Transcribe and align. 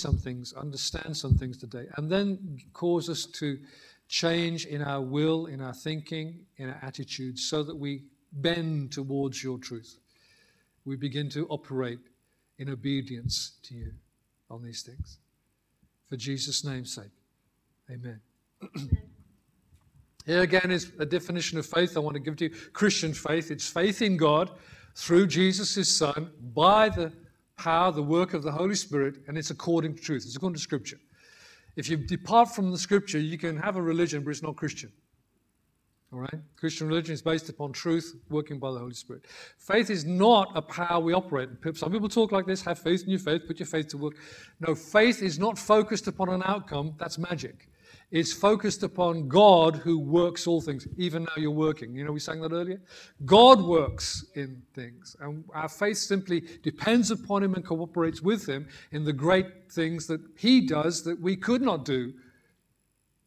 some 0.00 0.16
things, 0.16 0.52
understand 0.52 1.16
some 1.16 1.34
things 1.36 1.58
today, 1.58 1.86
and 1.96 2.10
then 2.10 2.58
cause 2.72 3.08
us 3.08 3.26
to 3.26 3.58
change 4.08 4.66
in 4.66 4.82
our 4.82 5.00
will, 5.00 5.46
in 5.46 5.60
our 5.60 5.74
thinking, 5.74 6.40
in 6.56 6.68
our 6.68 6.78
attitudes, 6.82 7.48
so 7.48 7.62
that 7.62 7.76
we 7.76 8.02
bend 8.32 8.92
towards 8.92 9.42
your 9.42 9.58
truth. 9.58 9.98
We 10.84 10.96
begin 10.96 11.28
to 11.30 11.46
operate 11.48 12.00
in 12.58 12.68
obedience 12.68 13.52
to 13.64 13.74
you 13.74 13.92
on 14.50 14.62
these 14.62 14.82
things. 14.82 15.18
For 16.08 16.16
Jesus' 16.16 16.64
name's 16.64 16.94
sake. 16.94 17.12
Amen. 17.90 18.20
Here 20.26 20.42
again 20.42 20.70
is 20.70 20.92
a 20.98 21.06
definition 21.06 21.58
of 21.58 21.66
faith 21.66 21.96
I 21.96 22.00
want 22.00 22.14
to 22.14 22.20
give 22.20 22.36
to 22.36 22.44
you 22.44 22.50
Christian 22.72 23.14
faith. 23.14 23.50
It's 23.50 23.68
faith 23.68 24.02
in 24.02 24.16
God 24.16 24.50
through 24.94 25.28
Jesus, 25.28 25.74
his 25.74 25.96
Son, 25.96 26.30
by 26.54 26.88
the 26.88 27.12
power, 27.60 27.92
the 27.92 28.02
work 28.02 28.34
of 28.34 28.42
the 28.42 28.52
Holy 28.52 28.74
Spirit, 28.74 29.16
and 29.26 29.36
it's 29.36 29.50
according 29.50 29.94
to 29.96 30.02
truth. 30.02 30.24
It's 30.24 30.36
according 30.36 30.56
to 30.56 30.62
Scripture. 30.62 30.98
If 31.76 31.88
you 31.88 31.96
depart 31.96 32.54
from 32.54 32.70
the 32.70 32.78
Scripture, 32.78 33.18
you 33.18 33.38
can 33.38 33.56
have 33.56 33.76
a 33.76 33.82
religion, 33.82 34.24
but 34.24 34.30
it's 34.30 34.42
not 34.42 34.56
Christian. 34.56 34.90
All 36.12 36.18
right? 36.18 36.40
Christian 36.56 36.88
religion 36.88 37.14
is 37.14 37.22
based 37.22 37.48
upon 37.48 37.72
truth 37.72 38.16
working 38.30 38.58
by 38.58 38.72
the 38.72 38.78
Holy 38.78 38.94
Spirit. 38.94 39.22
Faith 39.58 39.90
is 39.90 40.04
not 40.04 40.50
a 40.56 40.62
power 40.62 41.00
we 41.00 41.12
operate. 41.12 41.48
Some 41.74 41.92
people 41.92 42.08
talk 42.08 42.32
like 42.32 42.46
this 42.46 42.62
have 42.62 42.78
faith 42.78 43.04
in 43.04 43.10
your 43.10 43.20
faith, 43.20 43.42
put 43.46 43.60
your 43.60 43.66
faith 43.66 43.88
to 43.88 43.98
work. 43.98 44.14
No, 44.66 44.74
faith 44.74 45.22
is 45.22 45.38
not 45.38 45.56
focused 45.56 46.08
upon 46.08 46.28
an 46.30 46.42
outcome. 46.44 46.94
That's 46.98 47.18
magic. 47.18 47.68
It's 48.10 48.32
focused 48.32 48.82
upon 48.82 49.28
God 49.28 49.76
who 49.76 49.98
works 49.98 50.48
all 50.48 50.60
things. 50.60 50.88
Even 50.96 51.24
now 51.24 51.32
you're 51.36 51.52
working. 51.52 51.94
You 51.94 52.04
know, 52.04 52.10
we 52.10 52.18
sang 52.18 52.40
that 52.40 52.50
earlier. 52.50 52.80
God 53.24 53.62
works 53.62 54.24
in 54.34 54.62
things. 54.74 55.14
And 55.20 55.44
our 55.54 55.68
faith 55.68 55.98
simply 55.98 56.42
depends 56.62 57.12
upon 57.12 57.44
Him 57.44 57.54
and 57.54 57.64
cooperates 57.64 58.20
with 58.20 58.48
Him 58.48 58.66
in 58.90 59.04
the 59.04 59.12
great 59.12 59.70
things 59.70 60.08
that 60.08 60.20
He 60.36 60.66
does 60.66 61.04
that 61.04 61.20
we 61.20 61.36
could 61.36 61.62
not 61.62 61.84
do 61.84 62.12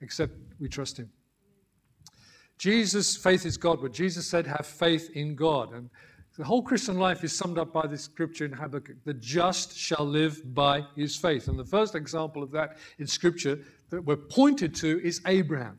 except 0.02 0.34
we 0.60 0.68
trust 0.68 0.98
Him. 1.00 1.10
Jesus, 2.58 3.16
faith 3.16 3.46
is 3.46 3.58
God, 3.58 3.82
but 3.82 3.94
Jesus 3.94 4.28
said, 4.28 4.46
have 4.46 4.66
faith 4.66 5.10
in 5.16 5.36
God. 5.36 5.74
And 5.74 5.90
the 6.38 6.44
whole 6.44 6.64
Christian 6.64 6.98
life 6.98 7.24
is 7.24 7.36
summed 7.36 7.60
up 7.60 7.72
by 7.72 7.86
this 7.86 8.02
scripture 8.04 8.46
in 8.46 8.52
Habakkuk 8.52 8.98
the 9.06 9.14
just 9.14 9.78
shall 9.78 10.06
live 10.06 10.54
by 10.56 10.84
his 10.96 11.16
faith. 11.16 11.48
And 11.48 11.60
the 11.60 11.66
first 11.66 11.94
example 11.94 12.42
of 12.42 12.52
that 12.52 12.78
in 12.98 13.06
scripture 13.06 13.60
that 13.90 14.04
we're 14.04 14.16
pointed 14.16 14.74
to 14.76 15.00
is 15.04 15.22
Abraham. 15.28 15.78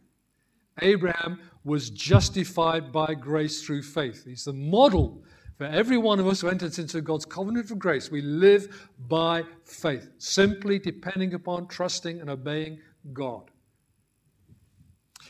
Abraham 0.80 1.40
was 1.64 1.90
justified 1.90 2.92
by 2.92 3.14
grace 3.14 3.64
through 3.64 3.82
faith. 3.82 4.24
He's 4.24 4.44
the 4.44 4.52
model 4.52 5.24
for 5.56 5.64
every 5.64 5.98
one 5.98 6.18
of 6.18 6.26
us 6.26 6.40
who 6.40 6.48
enters 6.48 6.78
into 6.78 7.00
God's 7.00 7.24
covenant 7.24 7.70
of 7.70 7.78
grace. 7.78 8.10
We 8.10 8.22
live 8.22 8.88
by 9.08 9.44
faith, 9.64 10.08
simply 10.18 10.78
depending 10.78 11.34
upon, 11.34 11.68
trusting, 11.68 12.20
and 12.20 12.28
obeying 12.28 12.80
God. 13.12 13.50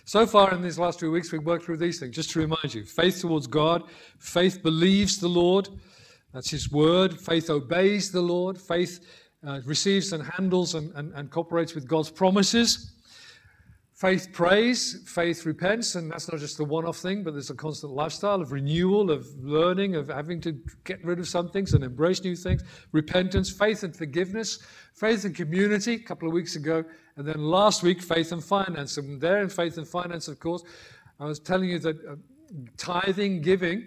So 0.07 0.27
far 0.27 0.53
in 0.53 0.61
these 0.61 0.79
last 0.79 1.01
few 1.01 1.11
weeks, 1.11 1.33
we've 1.33 1.45
worked 1.45 1.65
through 1.65 1.79
these 1.79 1.99
things. 1.99 2.15
Just 2.15 2.31
to 2.33 2.39
remind 2.39 2.75
you 2.75 2.85
faith 2.85 3.21
towards 3.21 3.47
God, 3.47 3.85
faith 4.19 4.63
believes 4.63 5.19
the 5.19 5.29
Lord, 5.29 5.69
that's 6.33 6.51
His 6.51 6.71
word, 6.71 7.19
faith 7.19 7.49
obeys 7.49 8.11
the 8.11 8.21
Lord, 8.21 8.61
faith 8.61 9.01
uh, 9.47 9.61
receives 9.65 10.13
and 10.13 10.23
handles 10.23 10.75
and, 10.75 10.95
and, 10.95 11.15
and 11.15 11.31
cooperates 11.31 11.75
with 11.75 11.89
God's 11.89 12.11
promises. 12.11 12.94
Faith 14.05 14.35
prays, 14.35 15.03
faith 15.07 15.47
repents, 15.47 15.95
and 15.95 16.11
that's 16.11 16.31
not 16.31 16.39
just 16.39 16.61
a 16.61 16.65
one 16.65 16.85
off 16.85 16.99
thing, 16.99 17.23
but 17.23 17.33
there's 17.33 17.49
a 17.49 17.55
constant 17.55 17.91
lifestyle 17.91 18.43
of 18.43 18.53
renewal, 18.53 19.11
of 19.11 19.27
learning, 19.43 19.97
of 19.97 20.09
having 20.09 20.43
to 20.43 20.53
get 20.85 21.03
rid 21.03 21.19
of 21.19 21.27
some 21.27 21.49
things 21.49 21.73
and 21.73 21.83
embrace 21.83 22.23
new 22.23 22.37
things. 22.37 22.63
Repentance, 22.93 23.49
faith 23.51 23.83
and 23.83 23.97
forgiveness, 23.97 24.59
faith 24.93 25.25
and 25.25 25.35
community, 25.35 25.95
a 25.95 25.99
couple 25.99 26.29
of 26.29 26.35
weeks 26.35 26.55
ago, 26.55 26.85
and 27.17 27.27
then 27.27 27.39
last 27.39 27.83
week, 27.83 28.03
faith 28.03 28.31
and 28.33 28.45
finance. 28.45 28.99
And 28.99 29.19
there 29.19 29.39
in 29.39 29.49
faith 29.49 29.79
and 29.79 29.89
finance, 29.89 30.29
of 30.29 30.39
course, 30.39 30.65
I 31.19 31.25
was 31.25 31.39
telling 31.39 31.71
you 31.71 31.79
that 31.79 31.97
uh, 32.05 32.17
tithing, 32.77 33.41
giving, 33.41 33.87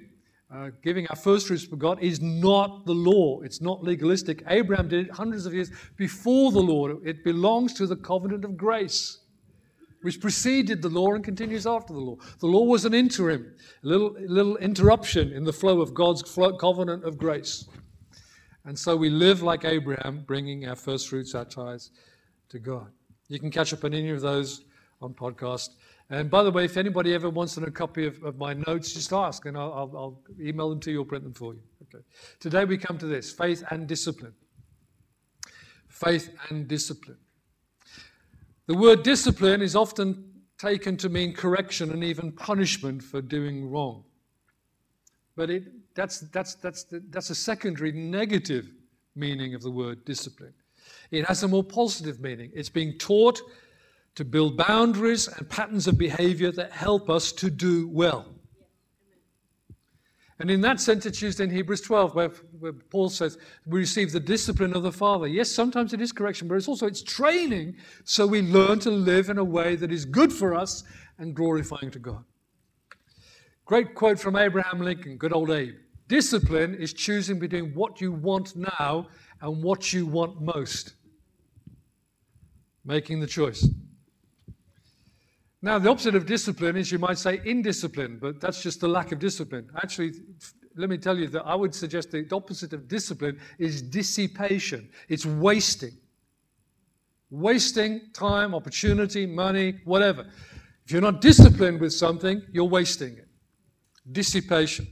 uh, 0.51 0.71
giving 0.81 1.05
our 1.09 1.15
first 1.15 1.45
fruits 1.45 1.65
for 1.65 1.75
God 1.75 2.01
is 2.01 2.21
not 2.21 2.87
the 2.87 2.95
law. 2.95 3.41
It's 3.41 3.61
not 3.61 3.83
legalistic. 3.83 4.41
Abraham 4.47 4.87
did 4.87 5.05
it 5.05 5.11
hundreds 5.11 5.45
of 5.45 5.53
years 5.53 5.69
before 5.95 6.51
the 6.51 6.59
law. 6.59 6.87
It 7.05 7.23
belongs 7.23 7.75
to 7.75 7.85
the 7.85 7.97
covenant 7.97 8.45
of 8.45 8.57
grace, 8.57 9.19
which 10.01 10.21
preceded 10.21 10.81
the 10.81 10.89
law 10.89 11.13
and 11.13 11.23
continues 11.23 11.65
after 11.65 11.93
the 11.93 11.99
law. 11.99 12.17
The 12.39 12.47
law 12.47 12.63
was 12.63 12.85
an 12.85 12.93
interim, 12.93 13.53
a 13.83 13.87
little, 13.87 14.15
little 14.19 14.57
interruption 14.57 15.31
in 15.33 15.43
the 15.43 15.53
flow 15.53 15.81
of 15.81 15.93
God's 15.93 16.21
covenant 16.59 17.03
of 17.03 17.17
grace. 17.17 17.67
And 18.65 18.77
so 18.77 18.95
we 18.95 19.09
live 19.09 19.41
like 19.41 19.65
Abraham, 19.65 20.23
bringing 20.27 20.67
our 20.67 20.75
first 20.75 21.09
fruits, 21.09 21.33
our 21.33 21.45
tithes 21.45 21.91
to 22.49 22.59
God. 22.59 22.91
You 23.29 23.39
can 23.39 23.49
catch 23.49 23.73
up 23.73 23.83
on 23.83 23.93
any 23.93 24.09
of 24.09 24.21
those 24.21 24.65
on 25.01 25.13
podcast. 25.13 25.69
And 26.09 26.29
by 26.29 26.43
the 26.43 26.51
way, 26.51 26.65
if 26.65 26.77
anybody 26.77 27.13
ever 27.13 27.29
wants 27.29 27.57
a 27.57 27.71
copy 27.71 28.05
of, 28.05 28.21
of 28.23 28.37
my 28.37 28.53
notes, 28.53 28.93
just 28.93 29.11
ask 29.11 29.45
and 29.45 29.57
I'll, 29.57 29.73
I'll, 29.73 29.97
I'll, 29.97 30.21
email 30.39 30.69
them 30.69 30.79
to 30.81 30.91
you 30.91 31.01
or 31.01 31.05
print 31.05 31.23
them 31.23 31.33
for 31.33 31.53
you. 31.53 31.61
Okay. 31.83 32.03
Today 32.39 32.65
we 32.65 32.77
come 32.77 32.97
to 32.97 33.05
this 33.05 33.31
faith 33.31 33.63
and 33.71 33.87
discipline. 33.87 34.33
Faith 35.89 36.29
and 36.49 36.67
discipline. 36.67 37.17
The 38.67 38.75
word 38.75 39.03
discipline 39.03 39.61
is 39.61 39.75
often 39.75 40.25
taken 40.57 40.97
to 40.97 41.09
mean 41.09 41.33
correction 41.33 41.91
and 41.91 42.03
even 42.03 42.31
punishment 42.31 43.01
for 43.01 43.21
doing 43.21 43.69
wrong. 43.69 44.03
But 45.37 45.49
it, 45.49 45.63
that's, 45.95 46.19
that's, 46.19 46.55
that's, 46.55 46.85
that's 47.09 47.29
a 47.29 47.35
secondary 47.35 47.91
negative 47.91 48.69
meaning 49.15 49.55
of 49.55 49.61
the 49.61 49.71
word 49.71 50.03
discipline. 50.03 50.53
It 51.11 51.25
has 51.25 51.43
a 51.43 51.47
more 51.47 51.63
positive 51.63 52.19
meaning. 52.19 52.51
It's 52.53 52.69
being 52.69 52.97
taught 52.97 53.41
to 54.15 54.25
build 54.25 54.57
boundaries 54.57 55.27
and 55.27 55.49
patterns 55.49 55.87
of 55.87 55.97
behavior 55.97 56.51
that 56.51 56.71
help 56.71 57.09
us 57.09 57.31
to 57.33 57.49
do 57.49 57.87
well. 57.87 58.25
And 60.39 60.51
in 60.51 60.61
that 60.61 60.79
sense, 60.79 61.05
it's 61.05 61.21
used 61.21 61.39
in 61.39 61.49
Hebrews 61.49 61.81
12, 61.81 62.13
where, 62.13 62.29
where, 62.59 62.73
Paul 62.73 63.09
says, 63.09 63.37
We 63.65 63.79
receive 63.79 64.11
the 64.11 64.19
discipline 64.19 64.75
of 64.75 64.83
the 64.83 64.91
Father. 64.91 65.27
Yes, 65.27 65.49
sometimes 65.49 65.93
it 65.93 66.01
is 66.01 66.11
correction, 66.11 66.47
but 66.47 66.55
it's 66.55 66.67
also 66.67 66.85
it's 66.85 67.01
training 67.01 67.75
so 68.03 68.27
we 68.27 68.41
learn 68.41 68.79
to 68.79 68.91
live 68.91 69.29
in 69.29 69.39
a 69.39 69.43
way 69.43 69.75
that 69.75 69.91
is 69.91 70.05
good 70.05 70.31
for 70.31 70.53
us 70.53 70.83
and 71.17 71.35
glorifying 71.35 71.89
to 71.91 71.99
God. 71.99 72.23
Great 73.65 73.95
quote 73.95 74.19
from 74.19 74.35
Abraham 74.35 74.79
Lincoln, 74.79 75.17
good 75.17 75.33
old 75.33 75.49
Abe. 75.49 75.75
Discipline 76.07 76.75
is 76.75 76.93
choosing 76.93 77.39
between 77.39 77.73
what 77.73 77.99
you 77.99 78.11
want 78.11 78.55
now 78.55 79.07
and 79.41 79.63
what 79.63 79.91
you 79.91 80.05
want 80.05 80.39
most 80.41 80.93
making 82.87 83.19
the 83.19 83.27
choice. 83.27 83.67
Now, 85.67 85.77
the 85.77 85.89
opposite 85.89 86.15
of 86.15 86.25
discipline 86.25 86.77
is 86.77 86.93
you 86.93 86.97
might 86.97 87.17
say 87.17 87.41
indiscipline, 87.43 88.19
but 88.19 88.39
that's 88.39 88.63
just 88.63 88.79
the 88.79 88.87
lack 88.87 89.11
of 89.11 89.19
discipline. 89.19 89.69
Actually, 89.75 90.13
let 90.77 90.89
me 90.89 90.97
tell 90.97 91.17
you 91.17 91.27
that 91.27 91.45
I 91.45 91.55
would 91.55 91.75
suggest 91.75 92.09
the 92.09 92.25
opposite 92.31 92.71
of 92.71 92.87
discipline 92.87 93.37
is 93.59 93.81
dissipation, 93.81 94.89
it's 95.09 95.25
wasting. 95.25 95.91
Wasting 97.29 97.99
time, 98.13 98.55
opportunity, 98.55 99.25
money, 99.25 99.81
whatever. 99.83 100.25
If 100.85 100.93
you're 100.93 101.01
not 101.01 101.19
disciplined 101.19 101.81
with 101.81 101.91
something, 101.91 102.41
you're 102.53 102.63
wasting 102.63 103.17
it. 103.17 103.27
Dissipation. 104.09 104.87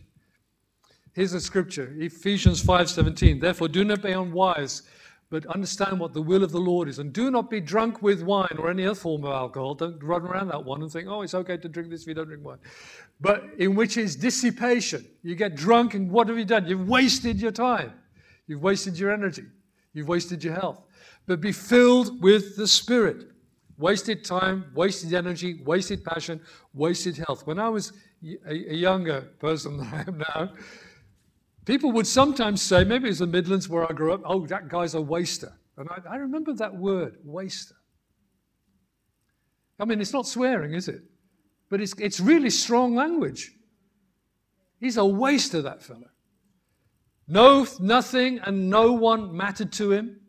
Here's 1.14 1.32
a 1.32 1.40
scripture, 1.40 1.96
Ephesians 1.98 2.62
5:17. 2.62 3.40
Therefore, 3.40 3.70
do 3.70 3.86
not 3.86 4.02
be 4.02 4.12
unwise 4.12 4.82
but 5.30 5.46
understand 5.48 6.00
what 6.00 6.14
the 6.14 6.22
will 6.22 6.44
of 6.44 6.52
the 6.52 6.60
Lord 6.60 6.88
is. 6.88 7.00
And 7.00 7.12
do 7.12 7.32
not 7.32 7.50
be 7.50 7.60
drunk 7.60 8.02
with 8.02 8.22
wine 8.22 8.56
or 8.60 8.70
any 8.70 8.86
other 8.86 8.96
form 8.96 9.26
of 9.26 9.32
alcohol. 9.32 9.74
Don't 9.74 10.02
run 10.04 10.22
around 10.22 10.50
that 10.50 10.64
one 10.64 10.82
and 10.82 10.92
think, 10.92 11.08
oh, 11.08 11.24
it's 11.24 11.34
okay 11.34 11.58
to 11.58 11.68
drink 11.68 11.90
this 11.90 12.02
if 12.02 12.08
you 12.08 12.14
don't 12.14 12.28
drink 12.28 12.46
wine. 12.46 12.60
But 13.20 13.44
in 13.58 13.76
which 13.76 13.98
is 13.98 14.16
dissipation. 14.16 15.06
You 15.24 15.36
get 15.36 15.56
drunk, 15.56 15.94
and 15.94 16.12
what 16.12 16.28
have 16.28 16.38
you 16.38 16.46
done? 16.46 16.68
You've 16.68 16.88
wasted 16.88 17.42
your 17.42 17.52
time, 17.52 17.94
you've 18.48 18.62
wasted 18.62 19.00
your 19.00 19.12
energy, 19.12 19.46
you've 19.94 20.08
wasted 20.08 20.44
your 20.44 20.54
health. 20.54 20.82
But 21.26 21.42
be 21.42 21.52
filled 21.52 22.22
with 22.22 22.56
the 22.56 22.68
Spirit. 22.68 23.30
Wasted 23.78 24.24
time, 24.24 24.72
wasted 24.74 25.14
energy, 25.14 25.62
wasted 25.66 26.02
passion, 26.06 26.40
wasted 26.74 27.18
health. 27.18 27.46
When 27.46 27.60
I 27.60 27.68
was 27.68 27.92
a 28.48 28.54
younger 28.54 29.22
person 29.40 29.78
than 29.78 29.88
I 29.88 30.02
am 30.08 30.18
now, 30.18 30.54
People 31.66 31.92
would 31.94 32.06
sometimes 32.06 32.62
say, 32.62 32.84
maybe 32.84 33.10
it's 33.10 33.20
the 33.20 33.28
Midlands 33.28 33.68
where 33.68 33.90
I 33.90 33.94
grew 33.94 34.14
up, 34.14 34.22
oh, 34.24 34.46
that 34.48 34.70
guy's 34.70 34.94
a 34.94 35.02
waster. 35.02 35.52
And 35.78 35.90
I, 35.90 36.14
I 36.14 36.16
remember 36.18 36.54
that 36.54 36.76
word, 36.76 37.18
waster. 37.24 37.76
I 39.80 39.86
mean, 39.86 40.00
it's 40.00 40.14
not 40.14 40.28
swearing, 40.28 40.74
is 40.74 40.88
it? 40.88 41.02
But 41.70 41.82
it's, 41.82 41.94
it's 41.98 42.20
really 42.20 42.52
strong 42.52 42.96
language. 42.96 43.52
He's 44.80 44.98
a 44.98 45.06
waster, 45.06 45.62
that 45.64 45.82
fellow. 45.82 46.10
No, 47.28 47.66
nothing 47.80 48.40
and 48.40 48.70
no 48.70 48.94
one 48.94 49.36
mattered 49.36 49.72
to 49.74 49.92
him. 49.92 50.20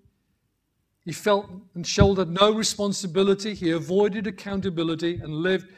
He 1.05 1.13
felt 1.13 1.49
and 1.75 1.87
shouldered 1.87 2.31
no 2.31 2.53
responsibility. 2.53 3.55
He 3.55 3.71
avoided 3.71 4.27
accountability 4.27 5.17
and 5.17 5.31
lived 5.31 5.71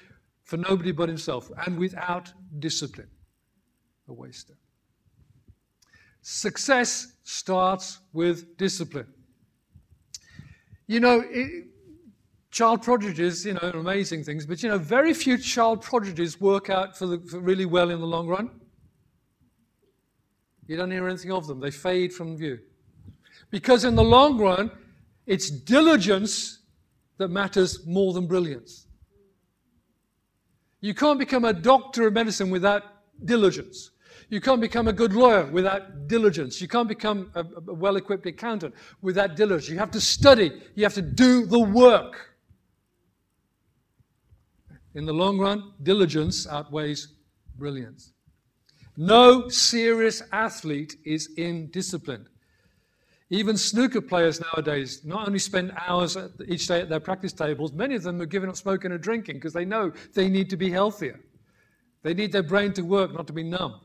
for 0.45 0.57
nobody 0.57 0.93
but 0.93 1.09
himself 1.09 1.51
and 1.67 1.77
without 1.79 2.33
discipline. 2.61 3.11
A 4.09 4.13
waster. 4.13 4.55
Success 6.31 7.15
starts 7.25 8.01
with 8.13 8.59
discipline. 8.59 9.07
You 10.87 11.01
know, 11.01 11.25
it, 11.27 11.69
child 12.51 12.83
prodigies, 12.83 13.47
you 13.47 13.55
know, 13.55 13.71
amazing 13.73 14.25
things, 14.25 14.45
but 14.45 14.63
you 14.63 14.69
know, 14.69 14.77
very 14.77 15.15
few 15.15 15.39
child 15.39 15.81
prodigies 15.81 16.39
work 16.39 16.69
out 16.69 16.99
for, 16.99 17.07
the, 17.07 17.19
for 17.21 17.41
really 17.41 17.65
well 17.65 17.89
in 17.89 17.99
the 17.99 18.07
long 18.07 18.29
run. 18.29 18.51
You 20.67 20.77
don't 20.77 20.91
hear 20.91 21.09
anything 21.09 21.33
of 21.33 21.47
them, 21.47 21.61
they 21.61 21.71
fade 21.71 22.13
from 22.13 22.37
view. 22.37 22.59
Because 23.51 23.85
in 23.85 23.95
the 23.95 24.05
long 24.05 24.37
run, 24.37 24.71
it's 25.25 25.49
diligence 25.49 26.59
that 27.17 27.29
matters 27.29 27.87
more 27.87 28.13
than 28.13 28.27
brilliance. 28.27 28.87
You 30.83 30.93
can't 30.93 31.19
become 31.19 31.47
a 31.47 31.55
doctor 31.55 32.07
of 32.07 32.13
medicine 32.13 32.51
without 32.51 32.83
diligence. 33.25 33.93
You 34.31 34.41
can't 34.41 34.61
become 34.61 34.89
a 34.89 34.93
good 34.93 35.15
lawyer 35.15 35.47
without 35.47 36.07
diligence. 36.07 36.61
You 36.61 36.69
can't 36.69 36.89
become 36.89 37.31
a, 37.35 37.41
a 37.41 37.75
well 37.75 37.97
equipped 37.97 38.27
accountant 38.27 38.75
without 39.01 39.37
diligence. 39.37 39.71
You 39.71 39.79
have 39.79 39.91
to 39.93 40.01
study, 40.01 40.53
you 40.75 40.85
have 40.85 40.95
to 40.95 41.03
do 41.03 41.47
the 41.47 41.61
work. 41.61 42.37
In 44.95 45.07
the 45.07 45.15
long 45.15 45.39
run, 45.39 45.73
diligence 45.83 46.47
outweighs 46.47 47.09
brilliance. 47.57 48.13
No 48.97 49.49
serious 49.49 50.23
athlete 50.33 50.97
is 51.05 51.31
indisciplined. 51.39 52.27
Even 53.31 53.57
snooker 53.57 54.01
players 54.01 54.41
nowadays 54.41 55.03
not 55.05 55.27
only 55.27 55.39
spend 55.39 55.73
hours 55.87 56.17
each 56.47 56.67
day 56.67 56.81
at 56.81 56.89
their 56.89 57.01
practice 57.01 57.33
tables, 57.33 57.73
many 57.73 57.95
of 57.95 58.03
them 58.03 58.21
are 58.21 58.27
giving 58.27 58.49
up 58.49 58.57
smoking 58.57 58.91
and 58.91 59.01
drinking 59.01 59.37
because 59.37 59.53
they 59.53 59.65
know 59.65 59.93
they 60.15 60.29
need 60.29 60.51
to 60.51 60.57
be 60.57 60.71
healthier. 60.71 61.21
They 62.03 62.15
need 62.15 62.33
their 62.33 62.43
brain 62.43 62.73
to 62.75 62.83
work, 62.83 63.13
not 63.13 63.27
to 63.27 63.33
be 63.33 63.43
numb. 63.43 63.81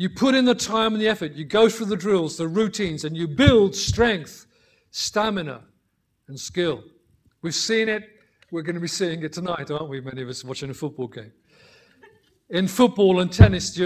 You 0.00 0.08
put 0.08 0.34
in 0.34 0.46
the 0.46 0.54
time 0.54 0.94
and 0.94 1.02
the 1.02 1.08
effort, 1.08 1.32
you 1.32 1.44
go 1.44 1.68
through 1.68 1.84
the 1.84 1.96
drills, 1.96 2.38
the 2.38 2.48
routines, 2.48 3.04
and 3.04 3.14
you 3.14 3.28
build 3.28 3.76
strength, 3.76 4.46
stamina, 4.92 5.60
and 6.26 6.40
skill. 6.40 6.82
We've 7.42 7.54
seen 7.54 7.90
it, 7.90 8.08
we're 8.50 8.62
going 8.62 8.76
to 8.76 8.80
be 8.80 8.88
seeing 8.88 9.22
it 9.22 9.34
tonight, 9.34 9.70
aren't 9.70 9.90
we? 9.90 10.00
Many 10.00 10.22
of 10.22 10.30
us 10.30 10.42
watching 10.42 10.70
a 10.70 10.74
football 10.74 11.06
game. 11.06 11.32
In 12.48 12.66
football 12.66 13.20
and 13.20 13.30
tennis, 13.30 13.78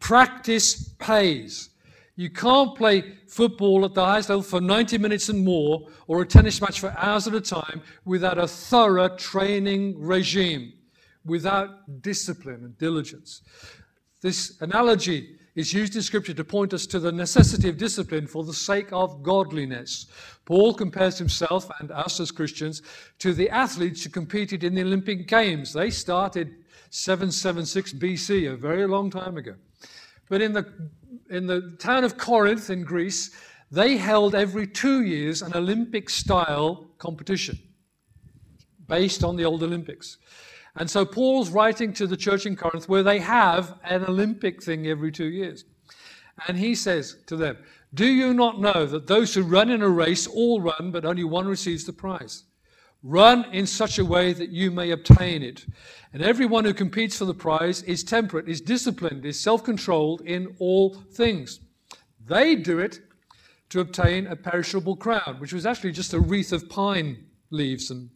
practice 0.00 0.88
pays. 0.98 1.70
You 2.16 2.30
can't 2.30 2.74
play 2.74 3.18
football 3.28 3.84
at 3.84 3.94
the 3.94 4.04
highest 4.04 4.30
level 4.30 4.42
for 4.42 4.60
90 4.60 4.98
minutes 4.98 5.28
and 5.28 5.44
more, 5.44 5.86
or 6.08 6.22
a 6.22 6.26
tennis 6.26 6.60
match 6.60 6.80
for 6.80 6.92
hours 6.98 7.28
at 7.28 7.34
a 7.34 7.40
time, 7.40 7.82
without 8.04 8.38
a 8.38 8.48
thorough 8.48 9.16
training 9.16 10.02
regime, 10.02 10.72
without 11.24 12.02
discipline 12.02 12.64
and 12.64 12.76
diligence. 12.78 13.42
This 14.20 14.60
analogy 14.60 15.36
is 15.54 15.72
used 15.72 15.96
in 15.96 16.02
Scripture 16.02 16.34
to 16.34 16.44
point 16.44 16.72
us 16.72 16.86
to 16.86 16.98
the 16.98 17.12
necessity 17.12 17.68
of 17.68 17.78
discipline 17.78 18.26
for 18.26 18.44
the 18.44 18.54
sake 18.54 18.88
of 18.92 19.22
godliness. 19.22 20.06
Paul 20.44 20.74
compares 20.74 21.18
himself 21.18 21.70
and 21.80 21.90
us 21.90 22.20
as 22.20 22.30
Christians 22.30 22.82
to 23.18 23.32
the 23.32 23.50
athletes 23.50 24.04
who 24.04 24.10
competed 24.10 24.64
in 24.64 24.74
the 24.74 24.82
Olympic 24.82 25.26
Games. 25.26 25.72
They 25.72 25.90
started 25.90 26.54
776 26.90 27.94
BC, 27.94 28.52
a 28.52 28.56
very 28.56 28.86
long 28.86 29.10
time 29.10 29.36
ago. 29.36 29.54
But 30.28 30.42
in 30.42 30.52
the 30.52 30.66
in 31.30 31.46
the 31.46 31.76
town 31.78 32.04
of 32.04 32.16
Corinth 32.16 32.70
in 32.70 32.84
Greece, 32.84 33.30
they 33.70 33.96
held 33.96 34.34
every 34.34 34.66
two 34.66 35.02
years 35.02 35.42
an 35.42 35.52
Olympic 35.54 36.08
style 36.08 36.88
competition 36.98 37.58
based 38.86 39.22
on 39.22 39.36
the 39.36 39.44
old 39.44 39.62
Olympics. 39.62 40.16
And 40.76 40.88
so 40.90 41.04
Paul's 41.04 41.50
writing 41.50 41.92
to 41.94 42.06
the 42.06 42.16
church 42.16 42.46
in 42.46 42.56
Corinth 42.56 42.88
where 42.88 43.02
they 43.02 43.18
have 43.18 43.78
an 43.84 44.04
Olympic 44.04 44.62
thing 44.62 44.86
every 44.86 45.10
two 45.10 45.26
years. 45.26 45.64
And 46.46 46.56
he 46.56 46.74
says 46.74 47.16
to 47.26 47.36
them, 47.36 47.58
Do 47.94 48.06
you 48.06 48.32
not 48.32 48.60
know 48.60 48.86
that 48.86 49.06
those 49.06 49.34
who 49.34 49.42
run 49.42 49.70
in 49.70 49.82
a 49.82 49.88
race 49.88 50.26
all 50.26 50.60
run, 50.60 50.90
but 50.92 51.04
only 51.04 51.24
one 51.24 51.48
receives 51.48 51.84
the 51.84 51.92
prize? 51.92 52.44
Run 53.02 53.44
in 53.52 53.66
such 53.66 53.98
a 53.98 54.04
way 54.04 54.32
that 54.32 54.50
you 54.50 54.70
may 54.70 54.90
obtain 54.90 55.42
it. 55.42 55.66
And 56.12 56.22
everyone 56.22 56.64
who 56.64 56.74
competes 56.74 57.16
for 57.16 57.24
the 57.24 57.34
prize 57.34 57.82
is 57.84 58.02
temperate, 58.02 58.48
is 58.48 58.60
disciplined, 58.60 59.24
is 59.24 59.38
self 59.38 59.64
controlled 59.64 60.22
in 60.22 60.54
all 60.58 60.94
things. 61.12 61.60
They 62.26 62.56
do 62.56 62.78
it 62.78 63.00
to 63.70 63.80
obtain 63.80 64.26
a 64.26 64.36
perishable 64.36 64.96
crown, 64.96 65.36
which 65.38 65.52
was 65.52 65.66
actually 65.66 65.92
just 65.92 66.14
a 66.14 66.20
wreath 66.20 66.52
of 66.52 66.68
pine 66.68 67.24
leaves 67.50 67.90
and 67.90 68.10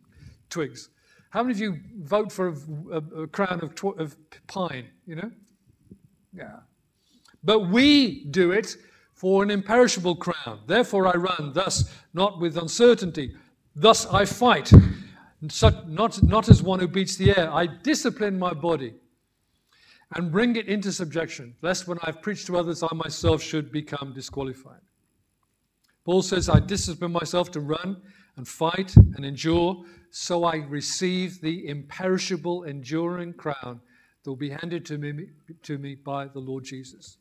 twigs. 0.51 0.89
How 1.33 1.43
many 1.43 1.53
of 1.53 1.61
you 1.61 1.81
vote 1.99 2.31
for 2.31 2.49
a, 2.49 2.55
a, 2.93 3.23
a 3.23 3.27
crown 3.27 3.61
of, 3.63 3.75
tw- 3.75 3.99
of 3.99 4.17
pine? 4.47 4.87
You 5.07 5.17
know? 5.17 5.31
Yeah. 6.33 6.61
But 7.43 7.69
we 7.69 8.25
do 8.27 8.53
it 8.53 8.77
for 9.15 9.43
an 9.43 9.51
imperishable 9.51 10.17
crown. 10.17 10.61
Therefore 10.67 11.07
I 11.07 11.17
run, 11.17 11.53
thus 11.55 11.93
not 12.13 12.41
with 12.41 12.57
uncertainty 12.57 13.35
Thus 13.75 14.07
I 14.07 14.25
fight, 14.25 14.71
not, 15.87 16.23
not 16.23 16.49
as 16.49 16.63
one 16.63 16.81
who 16.81 16.89
beats 16.89 17.17
the 17.17 17.37
air. 17.37 17.51
I 17.51 17.67
discipline 17.67 18.39
my 18.39 18.53
body 18.53 18.95
and 20.15 20.31
bring 20.31 20.57
it 20.57 20.67
into 20.67 20.93
subjection, 20.93 21.55
lest 21.63 21.89
when 21.89 21.99
I've 22.03 22.21
preached 22.21 22.47
to 22.49 22.59
others, 22.59 22.83
I 22.83 22.95
myself 22.95 23.43
should 23.43 23.73
become 23.73 24.13
disqualified. 24.13 24.81
Paul 26.05 26.21
says, 26.21 26.49
I 26.49 26.61
discipline 26.61 27.13
myself 27.13 27.51
to 27.53 27.61
run 27.61 28.03
and 28.37 28.47
fight 28.47 28.95
and 28.97 29.25
endure, 29.25 29.85
so 30.11 30.45
I 30.45 30.57
receive 30.57 31.41
the 31.41 31.69
imperishable, 31.69 32.65
enduring 32.65 33.35
crown 33.35 33.81
that 34.23 34.31
will 34.31 34.37
be 34.37 34.51
handed 34.51 34.85
to 34.87 34.99
me, 34.99 35.27
to 35.63 35.79
me 35.79 35.95
by 35.95 36.27
the 36.27 36.39
Lord 36.39 36.65
Jesus. 36.65 37.19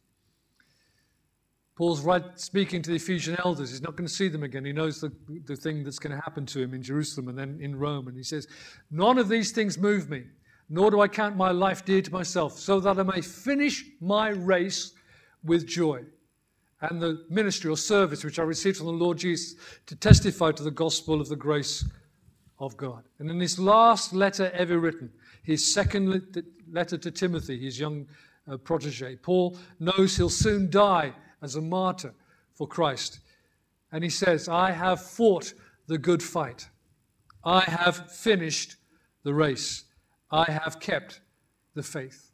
Paul's 1.75 2.01
right 2.01 2.23
speaking 2.39 2.81
to 2.83 2.89
the 2.89 2.97
Ephesian 2.97 3.37
elders. 3.43 3.71
He's 3.71 3.81
not 3.81 3.95
going 3.95 4.07
to 4.07 4.13
see 4.13 4.27
them 4.27 4.43
again. 4.43 4.65
He 4.65 4.73
knows 4.73 5.01
the, 5.01 5.11
the 5.45 5.55
thing 5.55 5.83
that's 5.83 5.99
going 5.99 6.15
to 6.15 6.21
happen 6.21 6.45
to 6.47 6.61
him 6.61 6.73
in 6.73 6.83
Jerusalem 6.83 7.29
and 7.29 7.37
then 7.37 7.57
in 7.61 7.77
Rome. 7.77 8.07
And 8.07 8.15
he 8.15 8.23
says, 8.23 8.47
None 8.91 9.17
of 9.17 9.29
these 9.29 9.51
things 9.51 9.77
move 9.77 10.09
me, 10.09 10.25
nor 10.69 10.91
do 10.91 11.01
I 11.01 11.07
count 11.07 11.37
my 11.37 11.51
life 11.51 11.83
dear 11.83 12.01
to 12.01 12.11
myself, 12.11 12.59
so 12.59 12.79
that 12.81 12.99
I 12.99 13.03
may 13.03 13.21
finish 13.21 13.85
my 13.99 14.29
race 14.29 14.93
with 15.43 15.65
joy 15.65 16.03
and 16.81 17.01
the 17.01 17.23
ministry 17.29 17.69
or 17.69 17.77
service 17.77 18.23
which 18.23 18.39
I 18.39 18.43
received 18.43 18.77
from 18.77 18.87
the 18.87 18.93
Lord 18.93 19.17
Jesus 19.17 19.55
to 19.85 19.95
testify 19.95 20.51
to 20.53 20.63
the 20.63 20.71
gospel 20.71 21.21
of 21.21 21.29
the 21.29 21.35
grace 21.35 21.85
of 22.59 22.75
God. 22.77 23.03
And 23.19 23.29
in 23.29 23.39
his 23.39 23.59
last 23.59 24.13
letter 24.13 24.51
ever 24.53 24.79
written, 24.79 25.11
his 25.43 25.73
second 25.73 26.43
letter 26.71 26.97
to 26.97 27.11
Timothy, 27.11 27.59
his 27.59 27.79
young 27.79 28.07
uh, 28.47 28.57
protege, 28.57 29.15
Paul 29.17 29.57
knows 29.79 30.17
he'll 30.17 30.29
soon 30.29 30.69
die 30.69 31.13
as 31.41 31.55
a 31.55 31.61
martyr 31.61 32.13
for 32.53 32.67
Christ. 32.67 33.19
And 33.91 34.03
he 34.03 34.09
says, 34.09 34.47
I 34.47 34.71
have 34.71 35.01
fought 35.01 35.53
the 35.87 35.97
good 35.97 36.23
fight. 36.23 36.69
I 37.43 37.61
have 37.61 38.11
finished 38.11 38.75
the 39.23 39.33
race. 39.33 39.83
I 40.31 40.49
have 40.49 40.79
kept 40.79 41.21
the 41.73 41.83
faith. 41.83 42.30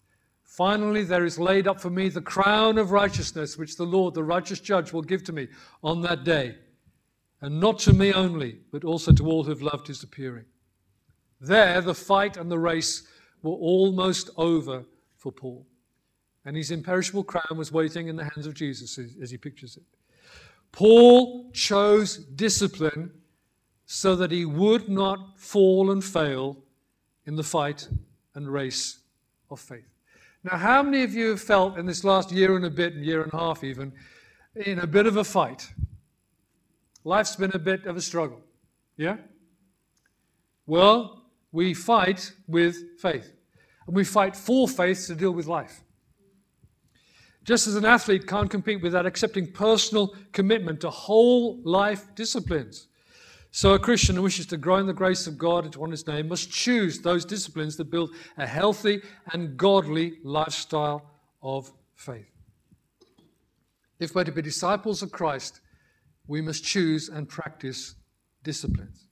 Finally, 0.57 1.03
there 1.03 1.23
is 1.23 1.37
laid 1.37 1.67
up 1.67 1.79
for 1.79 1.91
me 1.91 2.09
the 2.09 2.19
crown 2.19 2.77
of 2.77 2.91
righteousness, 2.91 3.57
which 3.57 3.77
the 3.77 3.85
Lord, 3.85 4.13
the 4.13 4.23
righteous 4.23 4.59
judge, 4.59 4.91
will 4.91 5.03
give 5.03 5.23
to 5.25 5.31
me 5.31 5.47
on 5.83 6.01
that 6.01 6.23
day. 6.23 6.55
And 7.41 7.59
not 7.59 7.77
to 7.79 7.93
me 7.93 8.11
only, 8.11 8.57
but 8.71 8.83
also 8.83 9.11
to 9.13 9.27
all 9.27 9.43
who 9.43 9.51
have 9.51 9.61
loved 9.61 9.87
his 9.87 10.01
appearing. 10.01 10.45
There, 11.39 11.79
the 11.81 11.93
fight 11.93 12.35
and 12.35 12.49
the 12.49 12.57
race 12.57 13.03
were 13.43 13.51
almost 13.51 14.31
over 14.35 14.83
for 15.15 15.31
Paul 15.31 15.67
and 16.47 16.55
his 16.55 16.71
imperishable 16.71 17.25
crown 17.25 17.57
was 17.57 17.73
waiting 17.73 18.07
in 18.07 18.15
the 18.15 18.23
hands 18.23 18.47
of 18.47 18.53
Jesus 18.53 18.97
as 19.21 19.29
he 19.31 19.37
pictures 19.37 19.75
it. 19.75 19.83
Paul 20.71 21.51
chose 21.51 22.15
discipline 22.15 23.11
so 23.85 24.15
that 24.15 24.31
he 24.31 24.45
would 24.45 24.87
not 24.87 25.37
fall 25.37 25.91
and 25.91 26.01
fail 26.01 26.55
in 27.25 27.35
the 27.35 27.43
fight 27.43 27.89
and 28.33 28.47
race 28.47 28.99
of 29.49 29.59
faith. 29.59 29.96
Now, 30.49 30.55
how 30.55 30.81
many 30.81 31.03
of 31.03 31.13
you 31.13 31.31
have 31.31 31.41
felt 31.41 31.77
in 31.77 31.85
this 31.85 32.05
last 32.05 32.31
year 32.31 32.55
and 32.55 32.63
a 32.63 32.69
bit, 32.69 32.93
year 32.93 33.21
and 33.21 33.33
a 33.33 33.37
half 33.37 33.65
even, 33.65 33.91
in 34.55 34.79
a 34.79 34.87
bit 34.87 35.05
of 35.05 35.17
a 35.17 35.23
fight? 35.25 35.69
Life's 37.03 37.35
been 37.35 37.51
a 37.53 37.59
bit 37.59 37.85
of 37.85 37.97
a 37.97 38.01
struggle. 38.01 38.39
Yeah? 38.95 39.17
Well, 40.65 41.25
we 41.51 41.73
fight 41.73 42.31
with 42.47 42.77
faith. 42.97 43.29
And 43.87 43.95
we 43.95 44.05
fight 44.05 44.37
for 44.37 44.69
faith 44.69 45.05
to 45.07 45.15
deal 45.15 45.31
with 45.31 45.47
life. 45.47 45.81
Just 47.43 47.67
as 47.67 47.75
an 47.75 47.83
athlete 47.83 48.25
can't 48.25 48.49
compete 48.49 48.81
without 48.81 49.05
accepting 49.05 49.51
personal 49.51 50.15
commitment 50.31 50.79
to 50.79 50.89
whole 50.89 51.59
life 51.63 52.15
disciplines. 52.15 52.87
So, 53.57 53.73
a 53.73 53.79
Christian 53.79 54.15
who 54.15 54.21
wishes 54.21 54.45
to 54.47 54.57
grow 54.57 54.75
in 54.75 54.85
the 54.85 54.93
grace 54.93 55.25
of 55.25 55.35
God 55.35 55.63
and 55.63 55.73
to 55.73 55.81
honor 55.81 55.93
his 55.93 56.05
name 56.05 56.27
must 56.27 56.51
choose 56.51 56.99
those 56.99 57.25
disciplines 57.25 57.75
that 57.77 57.89
build 57.89 58.11
a 58.37 58.45
healthy 58.45 59.01
and 59.33 59.57
godly 59.57 60.19
lifestyle 60.23 61.09
of 61.41 61.73
faith. 61.95 62.29
If 63.99 64.13
we're 64.13 64.25
to 64.25 64.31
be 64.31 64.43
disciples 64.43 65.01
of 65.01 65.11
Christ, 65.11 65.61
we 66.27 66.39
must 66.39 66.63
choose 66.63 67.09
and 67.09 67.27
practice 67.27 67.95
disciplines. 68.43 69.07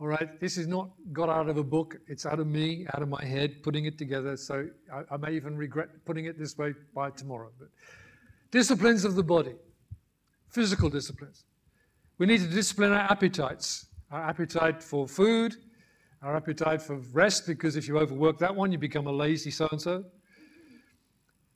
All 0.00 0.08
right, 0.08 0.40
this 0.40 0.58
is 0.58 0.66
not 0.66 0.90
got 1.12 1.28
out 1.28 1.48
of 1.48 1.58
a 1.58 1.62
book. 1.62 1.98
It's 2.08 2.26
out 2.26 2.40
of 2.40 2.48
me, 2.48 2.88
out 2.92 3.02
of 3.02 3.08
my 3.08 3.24
head, 3.24 3.62
putting 3.62 3.84
it 3.84 3.98
together. 3.98 4.36
So 4.36 4.68
I, 4.92 5.14
I 5.14 5.16
may 5.16 5.30
even 5.36 5.56
regret 5.56 5.90
putting 6.06 6.24
it 6.24 6.40
this 6.40 6.58
way 6.58 6.74
by 6.92 7.10
tomorrow. 7.10 7.52
But 7.56 7.68
disciplines 8.50 9.04
of 9.04 9.14
the 9.14 9.22
body, 9.22 9.54
physical 10.48 10.90
disciplines. 10.90 11.44
We 12.18 12.26
need 12.26 12.40
to 12.40 12.48
discipline 12.48 12.92
our 12.92 13.10
appetites 13.10 13.86
our 14.10 14.22
appetite 14.22 14.82
for 14.82 15.08
food, 15.08 15.56
our 16.22 16.36
appetite 16.36 16.82
for 16.82 16.96
rest, 17.12 17.46
because 17.46 17.76
if 17.76 17.88
you 17.88 17.98
overwork 17.98 18.38
that 18.38 18.54
one, 18.54 18.72
you 18.72 18.78
become 18.78 19.06
a 19.06 19.12
lazy 19.12 19.50
so 19.50 19.68
and 19.70 19.80
so. 19.80 20.04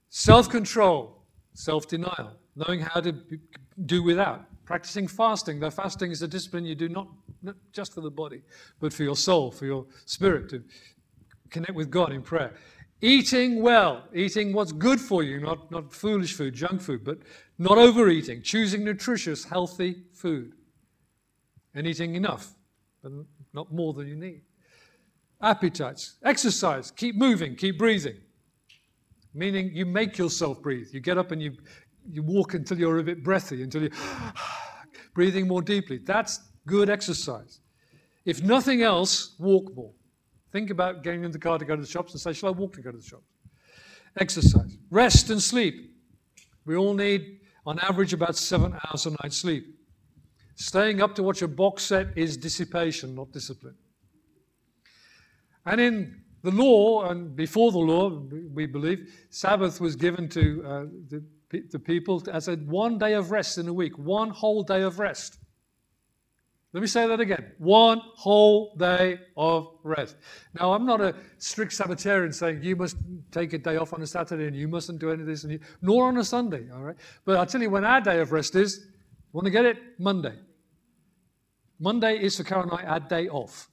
Self 0.09 0.49
control, 0.49 1.23
self 1.55 1.87
denial, 1.87 2.33
knowing 2.57 2.81
how 2.81 3.01
to 3.01 3.15
do 3.87 4.03
without. 4.03 4.45
Practicing 4.65 5.09
fasting, 5.09 5.61
though 5.61 5.71
fasting 5.71 6.11
is 6.11 6.23
a 6.23 6.29
discipline 6.29 6.65
you 6.65 6.75
do 6.75 6.89
not, 6.89 7.09
not 7.43 7.57
just 7.73 7.93
for 7.95 8.01
the 8.01 8.11
body, 8.11 8.43
but 8.81 8.93
for 8.93 9.03
your 9.03 9.17
soul, 9.17 9.51
for 9.51 9.67
your 9.67 9.87
spirit, 10.05 10.49
to 10.51 10.63
connect 11.51 11.75
with 11.75 11.91
God 11.91 12.13
in 12.13 12.23
prayer. 12.23 12.55
Eating 13.03 13.63
well, 13.63 14.05
eating 14.15 14.53
what's 14.53 14.73
good 14.73 15.01
for 15.01 15.23
you, 15.23 15.41
not, 15.41 15.71
not 15.71 15.93
foolish 15.93 16.35
food, 16.35 16.55
junk 16.55 16.81
food, 16.81 17.03
but 17.03 17.19
not 17.61 17.77
overeating, 17.77 18.41
choosing 18.41 18.83
nutritious, 18.83 19.45
healthy 19.45 20.03
food, 20.15 20.55
and 21.75 21.87
eating 21.87 22.15
enough, 22.15 22.55
but 23.03 23.13
not 23.53 23.71
more 23.71 23.93
than 23.93 24.09
you 24.09 24.17
need. 24.17 24.41
Appetites, 25.43 26.17
exercise, 26.25 26.91
keep 26.91 27.17
moving, 27.17 27.55
keep 27.55 27.79
breathing. 27.79 28.17
Meaning 29.35 29.73
you 29.75 29.85
make 29.85 30.17
yourself 30.17 30.63
breathe. 30.63 30.89
You 30.91 31.01
get 31.01 31.19
up 31.19 31.33
and 31.33 31.43
you, 31.43 31.53
you 32.11 32.23
walk 32.23 32.55
until 32.55 32.79
you're 32.79 32.99
a 32.99 33.05
bit 33.05 33.23
breathy, 33.23 33.63
until 33.63 33.83
you're 33.83 33.91
breathing 35.15 35.47
more 35.47 35.61
deeply. 35.61 35.99
That's 35.99 36.41
good 36.67 36.89
exercise. 36.89 37.61
If 38.25 38.43
nothing 38.43 38.81
else, 38.81 39.37
walk 39.39 39.75
more. 39.77 39.93
Think 40.51 40.71
about 40.71 41.05
getting 41.05 41.25
in 41.25 41.31
the 41.31 41.39
car 41.39 41.59
to 41.59 41.67
go 41.67 41.77
to 41.77 41.83
the 41.83 41.89
shops 41.89 42.13
and 42.13 42.21
say, 42.23 42.33
Shall 42.33 42.49
I 42.49 42.53
walk 42.53 42.73
to 42.75 42.81
go 42.81 42.91
to 42.91 42.97
the 42.97 43.05
shops? 43.05 43.27
Exercise. 44.19 44.79
Rest 44.91 45.29
and 45.29 45.43
sleep. 45.43 45.95
We 46.65 46.77
all 46.77 46.95
need, 46.95 47.40
on 47.67 47.79
average, 47.81 48.13
about 48.13 48.37
seven 48.37 48.75
hours 48.87 49.07
a 49.07 49.11
night 49.23 49.33
sleep. 49.33 49.65
Staying 50.55 51.01
up 51.01 51.15
to 51.15 51.23
watch 51.23 51.43
a 51.43 51.49
box 51.49 51.85
set 51.85 52.09
is 52.17 52.37
dissipation, 52.37 53.15
not 53.15 53.33
discipline. 53.33 53.77
And 55.65 55.81
in 55.81 56.23
the 56.43 56.51
law, 56.51 57.09
and 57.11 57.37
before 57.37 57.73
the 57.73 57.79
law, 57.79 58.11
we 58.55 58.67
believe, 58.67 59.27
Sabbath 59.31 59.81
was 59.81 59.97
given 59.97 60.29
to 60.31 60.65
uh, 60.67 60.85
the, 61.09 61.25
the 61.71 61.79
people 61.79 62.23
as 62.33 62.49
a 62.49 62.57
one 62.57 62.99
day 62.99 63.15
of 63.15 63.31
rest 63.31 63.59
in 63.59 63.69
a 63.69 63.73
week, 63.73 63.99
one 63.99 64.31
whole 64.31 64.63
day 64.63 64.83
of 64.83 64.99
rest. 64.99 65.39
Let 66.73 66.81
me 66.81 66.87
say 66.87 67.07
that 67.09 67.19
again. 67.19 67.53
One 67.59 68.01
whole 68.15 68.77
day 68.77 69.19
of 69.37 69.69
rest. 69.83 70.17
Now, 70.59 70.73
I'm 70.73 70.87
not 70.87 71.01
a 71.01 71.17
strict 71.39 71.73
Sabbatarian 71.73 72.33
saying 72.33 72.63
you 72.63 72.77
must 72.77 72.97
take 73.33 73.53
a 73.55 73.59
day 73.59 73.77
off 73.77 73.93
on 73.93 74.03
a 74.03 74.07
Saturday 74.07 74.47
and 74.47 74.55
you 74.55 74.69
mustn't 74.69 75.01
do 75.01 75.11
any 75.11 75.23
of 75.23 75.27
this, 75.27 75.43
and 75.43 75.53
you, 75.53 75.61
nor 75.83 76.07
on 76.07 76.17
a 76.19 76.25
Sunday, 76.25 76.67
all 76.73 76.83
right? 76.83 76.97
But 77.25 77.37
I'll 77.39 77.47
tell 77.47 77.61
you 77.61 77.71
when 77.71 77.85
our 77.85 78.01
day 78.01 78.21
of 78.21 78.31
rest 78.31 78.55
is. 78.55 78.87
Want 79.33 79.45
to 79.45 79.51
get 79.51 79.65
it? 79.65 79.79
Monday. 79.99 80.35
Monday 81.79 82.19
is 82.19 82.37
for 82.37 82.45
Karen 82.45 82.69
and 82.69 82.81
I 82.81 82.85
our 82.85 83.01
day 83.01 83.29
off. 83.29 83.69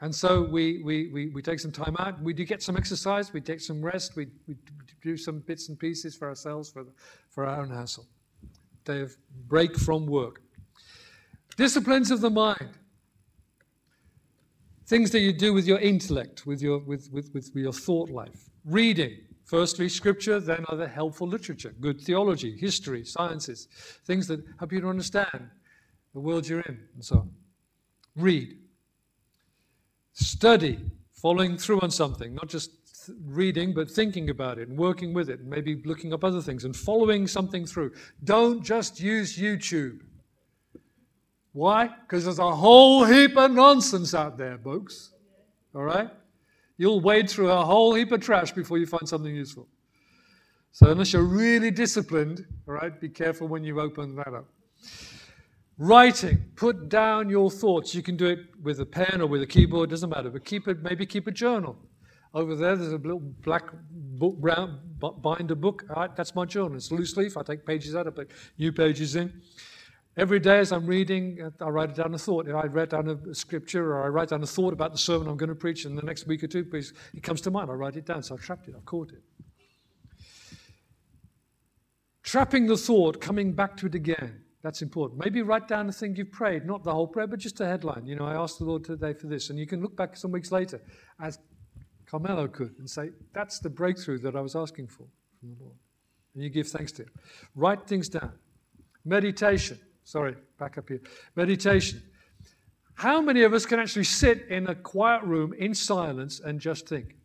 And 0.00 0.14
so 0.14 0.42
we, 0.42 0.82
we, 0.82 1.10
we, 1.12 1.26
we 1.28 1.42
take 1.42 1.58
some 1.58 1.72
time 1.72 1.96
out. 1.98 2.20
We 2.22 2.32
do 2.32 2.44
get 2.44 2.62
some 2.62 2.76
exercise. 2.76 3.32
We 3.32 3.40
take 3.40 3.60
some 3.60 3.84
rest. 3.84 4.16
We, 4.16 4.28
we 4.46 4.54
do 5.02 5.16
some 5.16 5.40
bits 5.40 5.68
and 5.68 5.78
pieces 5.78 6.16
for 6.16 6.28
ourselves, 6.28 6.70
for, 6.70 6.84
the, 6.84 6.92
for 7.30 7.46
our 7.46 7.62
own 7.62 7.70
hassle. 7.70 8.06
Day 8.84 9.00
of 9.00 9.16
break 9.48 9.76
from 9.76 10.06
work. 10.06 10.43
Disciplines 11.56 12.10
of 12.10 12.20
the 12.20 12.30
mind. 12.30 12.70
Things 14.86 15.10
that 15.12 15.20
you 15.20 15.32
do 15.32 15.54
with 15.54 15.66
your 15.66 15.78
intellect, 15.78 16.46
with 16.46 16.60
your, 16.60 16.78
with, 16.78 17.10
with, 17.10 17.30
with 17.32 17.50
your 17.54 17.72
thought 17.72 18.10
life. 18.10 18.50
Reading. 18.64 19.16
Firstly, 19.44 19.88
scripture, 19.88 20.40
then 20.40 20.64
other 20.68 20.88
helpful 20.88 21.28
literature, 21.28 21.74
good 21.80 22.00
theology, 22.00 22.56
history, 22.56 23.04
sciences, 23.04 23.68
things 24.06 24.26
that 24.28 24.42
help 24.58 24.72
you 24.72 24.80
to 24.80 24.88
understand 24.88 25.50
the 26.14 26.20
world 26.20 26.48
you're 26.48 26.60
in, 26.60 26.80
and 26.94 27.04
so 27.04 27.16
on. 27.16 27.30
Read. 28.16 28.56
Study, 30.12 30.78
following 31.12 31.58
through 31.58 31.80
on 31.80 31.90
something, 31.90 32.34
not 32.34 32.48
just 32.48 32.70
reading, 33.26 33.74
but 33.74 33.90
thinking 33.90 34.30
about 34.30 34.58
it 34.58 34.68
and 34.68 34.78
working 34.78 35.12
with 35.12 35.28
it, 35.28 35.40
and 35.40 35.48
maybe 35.50 35.82
looking 35.84 36.14
up 36.14 36.24
other 36.24 36.40
things 36.40 36.64
and 36.64 36.74
following 36.74 37.26
something 37.26 37.66
through. 37.66 37.92
Don't 38.24 38.62
just 38.62 38.98
use 38.98 39.36
YouTube. 39.36 40.00
Why? 41.54 41.86
Because 41.86 42.24
there's 42.24 42.40
a 42.40 42.54
whole 42.54 43.04
heap 43.04 43.36
of 43.36 43.52
nonsense 43.52 44.12
out 44.12 44.36
there, 44.36 44.58
folks. 44.58 45.12
All 45.72 45.84
right? 45.84 46.10
You'll 46.76 47.00
wade 47.00 47.30
through 47.30 47.52
a 47.52 47.64
whole 47.64 47.94
heap 47.94 48.10
of 48.10 48.20
trash 48.20 48.50
before 48.50 48.76
you 48.76 48.86
find 48.86 49.08
something 49.08 49.32
useful. 49.32 49.68
So, 50.72 50.90
unless 50.90 51.12
you're 51.12 51.22
really 51.22 51.70
disciplined, 51.70 52.44
all 52.66 52.74
right, 52.74 53.00
be 53.00 53.08
careful 53.08 53.46
when 53.46 53.62
you 53.62 53.80
open 53.80 54.16
that 54.16 54.34
up. 54.34 54.46
Writing, 55.78 56.44
put 56.56 56.88
down 56.88 57.30
your 57.30 57.52
thoughts. 57.52 57.94
You 57.94 58.02
can 58.02 58.16
do 58.16 58.26
it 58.26 58.40
with 58.60 58.80
a 58.80 58.86
pen 58.86 59.20
or 59.20 59.28
with 59.28 59.42
a 59.42 59.46
keyboard, 59.46 59.90
doesn't 59.90 60.10
matter, 60.10 60.30
but 60.30 60.44
keep 60.44 60.66
it, 60.66 60.82
maybe 60.82 61.06
keep 61.06 61.28
a 61.28 61.30
journal. 61.30 61.76
Over 62.34 62.56
there, 62.56 62.74
there's 62.74 62.92
a 62.92 62.96
little 62.96 63.20
black 63.20 63.62
book, 63.92 64.36
brown 64.38 64.80
binder 64.98 65.54
book. 65.54 65.84
All 65.90 66.02
right, 66.02 66.16
that's 66.16 66.34
my 66.34 66.46
journal. 66.46 66.74
It's 66.74 66.90
loose 66.90 67.16
leaf. 67.16 67.36
I 67.36 67.42
take 67.44 67.64
pages 67.64 67.94
out, 67.94 68.08
I 68.08 68.10
put 68.10 68.32
new 68.58 68.72
pages 68.72 69.14
in. 69.14 69.40
Every 70.16 70.38
day 70.38 70.58
as 70.58 70.70
I'm 70.70 70.86
reading, 70.86 71.40
uh, 71.42 71.64
I 71.64 71.70
write 71.70 71.96
down 71.96 72.14
a 72.14 72.18
thought. 72.18 72.48
I 72.48 72.66
write 72.66 72.90
down 72.90 73.08
a 73.08 73.34
scripture 73.34 73.94
or 73.94 74.04
I 74.04 74.08
write 74.08 74.28
down 74.28 74.42
a 74.44 74.46
thought 74.46 74.72
about 74.72 74.92
the 74.92 74.98
sermon 74.98 75.26
I'm 75.26 75.36
going 75.36 75.48
to 75.48 75.56
preach 75.56 75.86
in 75.86 75.96
the 75.96 76.02
next 76.02 76.28
week 76.28 76.44
or 76.44 76.46
two, 76.46 76.64
please, 76.64 76.92
it 77.14 77.22
comes 77.24 77.40
to 77.42 77.50
mind. 77.50 77.68
I 77.68 77.74
write 77.74 77.96
it 77.96 78.06
down. 78.06 78.22
So 78.22 78.36
I've 78.36 78.42
trapped 78.42 78.68
it, 78.68 78.74
I've 78.76 78.84
caught 78.84 79.10
it. 79.10 79.22
Trapping 82.22 82.66
the 82.66 82.76
thought, 82.76 83.20
coming 83.20 83.52
back 83.52 83.76
to 83.78 83.86
it 83.86 83.94
again. 83.94 84.40
That's 84.62 84.82
important. 84.82 85.22
Maybe 85.22 85.42
write 85.42 85.68
down 85.68 85.88
the 85.88 85.92
thing 85.92 86.16
you've 86.16 86.32
prayed, 86.32 86.64
not 86.64 86.84
the 86.84 86.92
whole 86.92 87.06
prayer, 87.06 87.26
but 87.26 87.38
just 87.38 87.60
a 87.60 87.66
headline. 87.66 88.06
You 88.06 88.16
know, 88.16 88.24
I 88.24 88.34
asked 88.34 88.58
the 88.58 88.64
Lord 88.64 88.84
today 88.84 89.12
for 89.12 89.26
this. 89.26 89.50
And 89.50 89.58
you 89.58 89.66
can 89.66 89.82
look 89.82 89.94
back 89.94 90.16
some 90.16 90.30
weeks 90.30 90.50
later, 90.50 90.80
as 91.20 91.38
Carmelo 92.06 92.46
could, 92.48 92.74
and 92.78 92.88
say, 92.88 93.10
That's 93.34 93.58
the 93.58 93.68
breakthrough 93.68 94.18
that 94.20 94.36
I 94.36 94.40
was 94.40 94.56
asking 94.56 94.86
for 94.86 95.06
from 95.38 95.50
the 95.54 95.64
Lord. 95.64 95.76
And 96.34 96.42
you 96.42 96.48
give 96.48 96.68
thanks 96.68 96.92
to 96.92 97.02
Him. 97.02 97.10
Write 97.54 97.86
things 97.86 98.08
down. 98.08 98.32
Meditation. 99.04 99.78
Sorry, 100.04 100.36
back 100.58 100.78
up 100.78 100.88
here. 100.88 101.00
Meditation. 101.34 102.02
How 102.94 103.20
many 103.20 103.42
of 103.42 103.52
us 103.52 103.66
can 103.66 103.80
actually 103.80 104.04
sit 104.04 104.46
in 104.48 104.68
a 104.68 104.74
quiet 104.74 105.24
room 105.24 105.52
in 105.54 105.74
silence 105.74 106.40
and 106.40 106.60
just 106.60 106.88
think? 106.88 107.16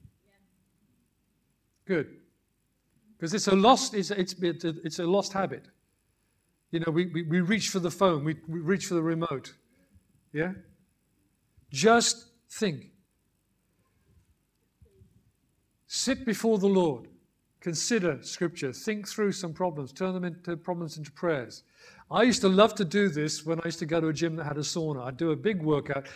Good. 1.86 2.18
Because 3.18 3.34
it's 3.34 3.48
a 3.48 3.56
lost, 3.56 3.94
it's, 3.94 4.12
it's, 4.12 4.34
it's 4.40 5.00
a 5.00 5.06
lost 5.06 5.34
habit. 5.34 5.68
You 6.72 6.80
know, 6.80 6.92
we, 6.92 7.08
we, 7.08 7.24
we 7.24 7.42
reach 7.42 7.70
for 7.70 7.80
the 7.80 7.92
phone, 7.92 8.24
we, 8.24 8.38
we 8.48 8.60
reach 8.60 8.86
for 8.86 8.94
the 8.94 9.04
remote. 9.04 9.54
Yeah? 10.32 10.54
Just 11.72 12.28
think. 12.50 12.92
Sit 15.88 16.26
before 16.26 16.60
the 16.60 16.68
Lord. 16.68 17.08
Consider 17.62 18.20
Scripture. 18.22 18.72
Think 18.72 19.08
through 19.08 19.34
some 19.34 19.54
problems. 19.54 19.92
Turn 19.92 20.14
them 20.14 20.24
into 20.24 20.56
problems 20.56 20.98
into 20.98 21.12
prayers. 21.12 21.64
I 22.10 22.24
used 22.24 22.42
to 22.42 22.50
love 22.50 22.74
to 22.76 22.86
do 22.86 23.10
this 23.10 23.46
when 23.46 23.60
I 23.60 23.66
used 23.66 23.80
to 23.80 23.86
go 23.86 24.00
to 24.00 24.08
a 24.08 24.14
gym 24.14 24.36
that 24.38 24.46
had 24.46 24.58
a 24.58 24.62
sauna. 24.62 25.06
I'd 25.06 25.18
do 25.18 25.32
a 25.32 25.36
big 25.36 25.62
workout. 25.62 26.08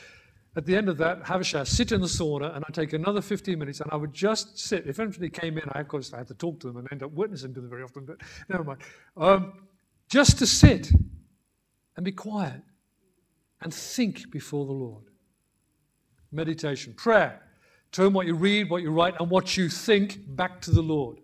At 0.55 0.65
the 0.65 0.75
end 0.75 0.87
of 0.87 0.97
that, 0.97 1.25
have 1.25 1.41
a 1.41 1.43
shower, 1.43 1.65
sit 1.65 1.91
in 1.91 1.99
the 1.99 2.07
sauna, 2.07 2.55
and 2.55 2.63
I'd 2.67 2.73
take 2.73 2.93
another 2.93 3.21
15 3.21 3.57
minutes 3.57 3.81
and 3.81 3.91
I 3.91 3.95
would 3.95 4.13
just 4.13 4.57
sit. 4.57 4.85
If 4.87 4.99
anybody 4.99 5.29
came 5.29 5.57
in, 5.57 5.63
I, 5.71 5.79
of 5.81 5.87
course, 5.87 6.13
I 6.13 6.17
had 6.17 6.27
to 6.27 6.35
talk 6.35 6.59
to 6.61 6.67
them 6.67 6.77
and 6.77 6.87
end 6.91 7.03
up 7.03 7.11
witnessing 7.11 7.53
to 7.55 7.61
them 7.61 7.69
very 7.69 7.83
often, 7.83 8.05
but 8.05 8.17
never 8.49 8.63
mind. 8.63 8.81
Um, 9.17 9.53
just 10.09 10.37
to 10.39 10.47
sit 10.47 10.91
and 11.95 12.05
be 12.05 12.11
quiet 12.11 12.61
and 13.61 13.73
think 13.73 14.31
before 14.31 14.65
the 14.65 14.73
Lord. 14.73 15.05
Meditation, 16.31 16.93
prayer. 16.93 17.41
Turn 17.91 18.13
what 18.13 18.27
you 18.27 18.35
read, 18.35 18.69
what 18.69 18.81
you 18.81 18.91
write, 18.91 19.15
and 19.19 19.29
what 19.29 19.57
you 19.57 19.69
think 19.69 20.19
back 20.35 20.61
to 20.61 20.71
the 20.71 20.81
Lord. 20.81 21.19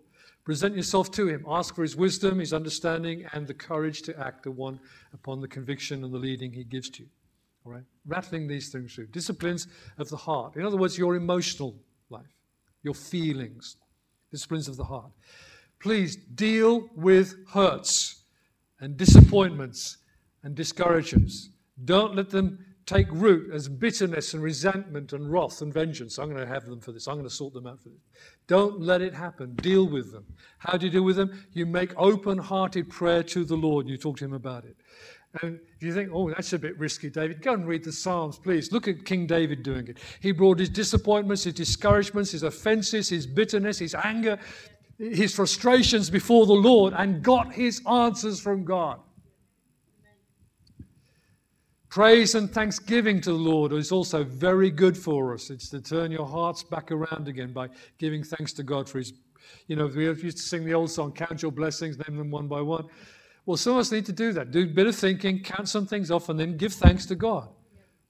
Present 0.50 0.74
yourself 0.74 1.12
to 1.12 1.28
Him. 1.28 1.44
Ask 1.48 1.76
for 1.76 1.82
His 1.82 1.94
wisdom, 1.94 2.40
His 2.40 2.52
understanding, 2.52 3.24
and 3.32 3.46
the 3.46 3.54
courage 3.54 4.02
to 4.02 4.18
act 4.18 4.42
the 4.42 4.50
one 4.50 4.80
upon 5.14 5.40
the 5.40 5.46
conviction 5.46 6.02
and 6.02 6.12
the 6.12 6.18
leading 6.18 6.52
He 6.52 6.64
gives 6.64 6.90
to 6.90 7.04
you. 7.04 7.08
All 7.64 7.70
right? 7.70 7.84
Rattling 8.04 8.48
these 8.48 8.68
things 8.68 8.92
through. 8.92 9.06
Disciplines 9.06 9.68
of 9.96 10.08
the 10.08 10.16
heart. 10.16 10.56
In 10.56 10.66
other 10.66 10.76
words, 10.76 10.98
your 10.98 11.14
emotional 11.14 11.76
life, 12.08 12.34
your 12.82 12.94
feelings. 12.94 13.76
Disciplines 14.32 14.66
of 14.66 14.76
the 14.76 14.82
heart. 14.82 15.12
Please 15.78 16.16
deal 16.16 16.90
with 16.96 17.36
hurts 17.50 18.24
and 18.80 18.96
disappointments 18.96 19.98
and 20.42 20.56
discouragements. 20.56 21.50
Don't 21.84 22.16
let 22.16 22.28
them 22.28 22.58
take 22.90 23.06
root 23.12 23.54
as 23.54 23.68
bitterness 23.68 24.34
and 24.34 24.42
resentment 24.42 25.12
and 25.12 25.30
wrath 25.30 25.62
and 25.62 25.72
vengeance. 25.72 26.18
I'm 26.18 26.28
going 26.28 26.40
to 26.40 26.52
have 26.52 26.66
them 26.66 26.80
for 26.80 26.90
this. 26.90 27.06
I'm 27.06 27.14
going 27.14 27.28
to 27.28 27.34
sort 27.34 27.54
them 27.54 27.66
out 27.66 27.80
for 27.80 27.90
this. 27.90 28.00
Don't 28.48 28.80
let 28.80 29.00
it 29.00 29.14
happen. 29.14 29.54
Deal 29.56 29.86
with 29.86 30.10
them. 30.10 30.24
How 30.58 30.76
do 30.76 30.86
you 30.86 30.92
deal 30.92 31.04
with 31.04 31.16
them? 31.16 31.46
You 31.52 31.66
make 31.66 31.92
open 31.96 32.36
hearted 32.36 32.90
prayer 32.90 33.22
to 33.22 33.44
the 33.44 33.54
Lord. 33.54 33.88
You 33.88 33.96
talk 33.96 34.16
to 34.18 34.24
Him 34.24 34.32
about 34.32 34.64
it. 34.64 34.76
And 35.42 35.60
if 35.76 35.82
you 35.84 35.94
think, 35.94 36.10
oh, 36.12 36.28
that's 36.30 36.52
a 36.52 36.58
bit 36.58 36.76
risky, 36.76 37.08
David, 37.08 37.40
go 37.40 37.54
and 37.54 37.64
read 37.64 37.84
the 37.84 37.92
Psalms, 37.92 38.36
please. 38.36 38.72
Look 38.72 38.88
at 38.88 39.04
King 39.04 39.28
David 39.28 39.62
doing 39.62 39.86
it. 39.86 39.98
He 40.18 40.32
brought 40.32 40.58
his 40.58 40.68
disappointments, 40.68 41.44
his 41.44 41.54
discouragements, 41.54 42.32
his 42.32 42.42
offenses, 42.42 43.08
his 43.08 43.28
bitterness, 43.28 43.78
his 43.78 43.94
anger, 43.94 44.40
his 44.98 45.32
frustrations 45.32 46.10
before 46.10 46.46
the 46.46 46.52
Lord 46.52 46.92
and 46.96 47.22
got 47.22 47.52
his 47.52 47.80
answers 47.86 48.40
from 48.40 48.64
God. 48.64 48.98
Praise 51.90 52.36
and 52.36 52.48
thanksgiving 52.48 53.20
to 53.20 53.30
the 53.30 53.36
Lord 53.36 53.72
is 53.72 53.90
also 53.90 54.22
very 54.22 54.70
good 54.70 54.96
for 54.96 55.34
us. 55.34 55.50
It's 55.50 55.68
to 55.70 55.80
turn 55.80 56.12
your 56.12 56.24
hearts 56.24 56.62
back 56.62 56.92
around 56.92 57.26
again 57.26 57.52
by 57.52 57.68
giving 57.98 58.22
thanks 58.22 58.52
to 58.54 58.62
God 58.62 58.88
for 58.88 58.98
His. 58.98 59.12
You 59.66 59.74
know, 59.74 59.88
we 59.88 60.06
used 60.06 60.36
to 60.36 60.42
sing 60.44 60.64
the 60.64 60.72
old 60.72 60.92
song, 60.92 61.10
Count 61.10 61.42
Your 61.42 61.50
Blessings, 61.50 61.98
name 61.98 62.16
them 62.16 62.30
one 62.30 62.46
by 62.46 62.60
one. 62.60 62.86
Well, 63.44 63.56
some 63.56 63.72
of 63.72 63.80
us 63.80 63.90
need 63.90 64.06
to 64.06 64.12
do 64.12 64.32
that. 64.34 64.52
Do 64.52 64.62
a 64.62 64.66
bit 64.66 64.86
of 64.86 64.94
thinking, 64.94 65.42
count 65.42 65.68
some 65.68 65.84
things 65.84 66.12
off, 66.12 66.28
and 66.28 66.38
then 66.38 66.56
give 66.56 66.72
thanks 66.72 67.06
to 67.06 67.16
God 67.16 67.48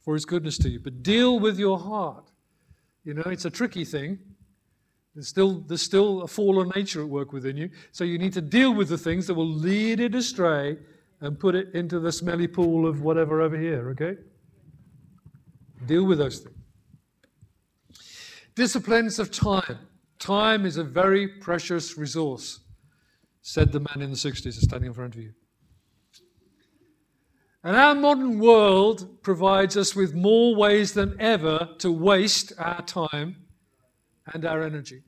for 0.04 0.12
His 0.12 0.26
goodness 0.26 0.58
to 0.58 0.68
you. 0.68 0.78
But 0.78 1.02
deal 1.02 1.40
with 1.40 1.58
your 1.58 1.78
heart. 1.78 2.30
You 3.04 3.14
know, 3.14 3.22
it's 3.24 3.46
a 3.46 3.50
tricky 3.50 3.86
thing. 3.86 4.18
There's 5.14 5.28
still, 5.28 5.60
there's 5.60 5.80
still 5.80 6.20
a 6.20 6.28
fallen 6.28 6.70
nature 6.76 7.00
at 7.00 7.08
work 7.08 7.32
within 7.32 7.56
you. 7.56 7.70
So 7.92 8.04
you 8.04 8.18
need 8.18 8.34
to 8.34 8.42
deal 8.42 8.74
with 8.74 8.90
the 8.90 8.98
things 8.98 9.26
that 9.28 9.34
will 9.34 9.48
lead 9.48 10.00
it 10.00 10.14
astray 10.14 10.76
and 11.20 11.38
put 11.38 11.54
it 11.54 11.74
into 11.74 12.00
the 12.00 12.12
smelly 12.12 12.46
pool 12.46 12.86
of 12.86 13.02
whatever 13.02 13.40
over 13.40 13.58
here, 13.58 13.90
okay? 13.90 14.16
Deal 15.86 16.04
with 16.04 16.18
those 16.18 16.38
things. 16.38 16.56
Disciplines 18.54 19.18
of 19.18 19.30
time. 19.30 19.78
Time 20.18 20.66
is 20.66 20.76
a 20.76 20.84
very 20.84 21.26
precious 21.26 21.96
resource, 21.96 22.60
said 23.42 23.72
the 23.72 23.80
man 23.80 24.02
in 24.02 24.10
the 24.10 24.16
60s 24.16 24.52
standing 24.54 24.88
in 24.88 24.94
front 24.94 25.14
of 25.14 25.22
you. 25.22 25.32
And 27.62 27.76
our 27.76 27.94
modern 27.94 28.38
world 28.38 29.22
provides 29.22 29.76
us 29.76 29.94
with 29.94 30.14
more 30.14 30.54
ways 30.54 30.94
than 30.94 31.16
ever 31.20 31.68
to 31.78 31.92
waste 31.92 32.52
our 32.58 32.82
time 32.82 33.36
and 34.32 34.44
our 34.44 34.62
energy. 34.62 35.02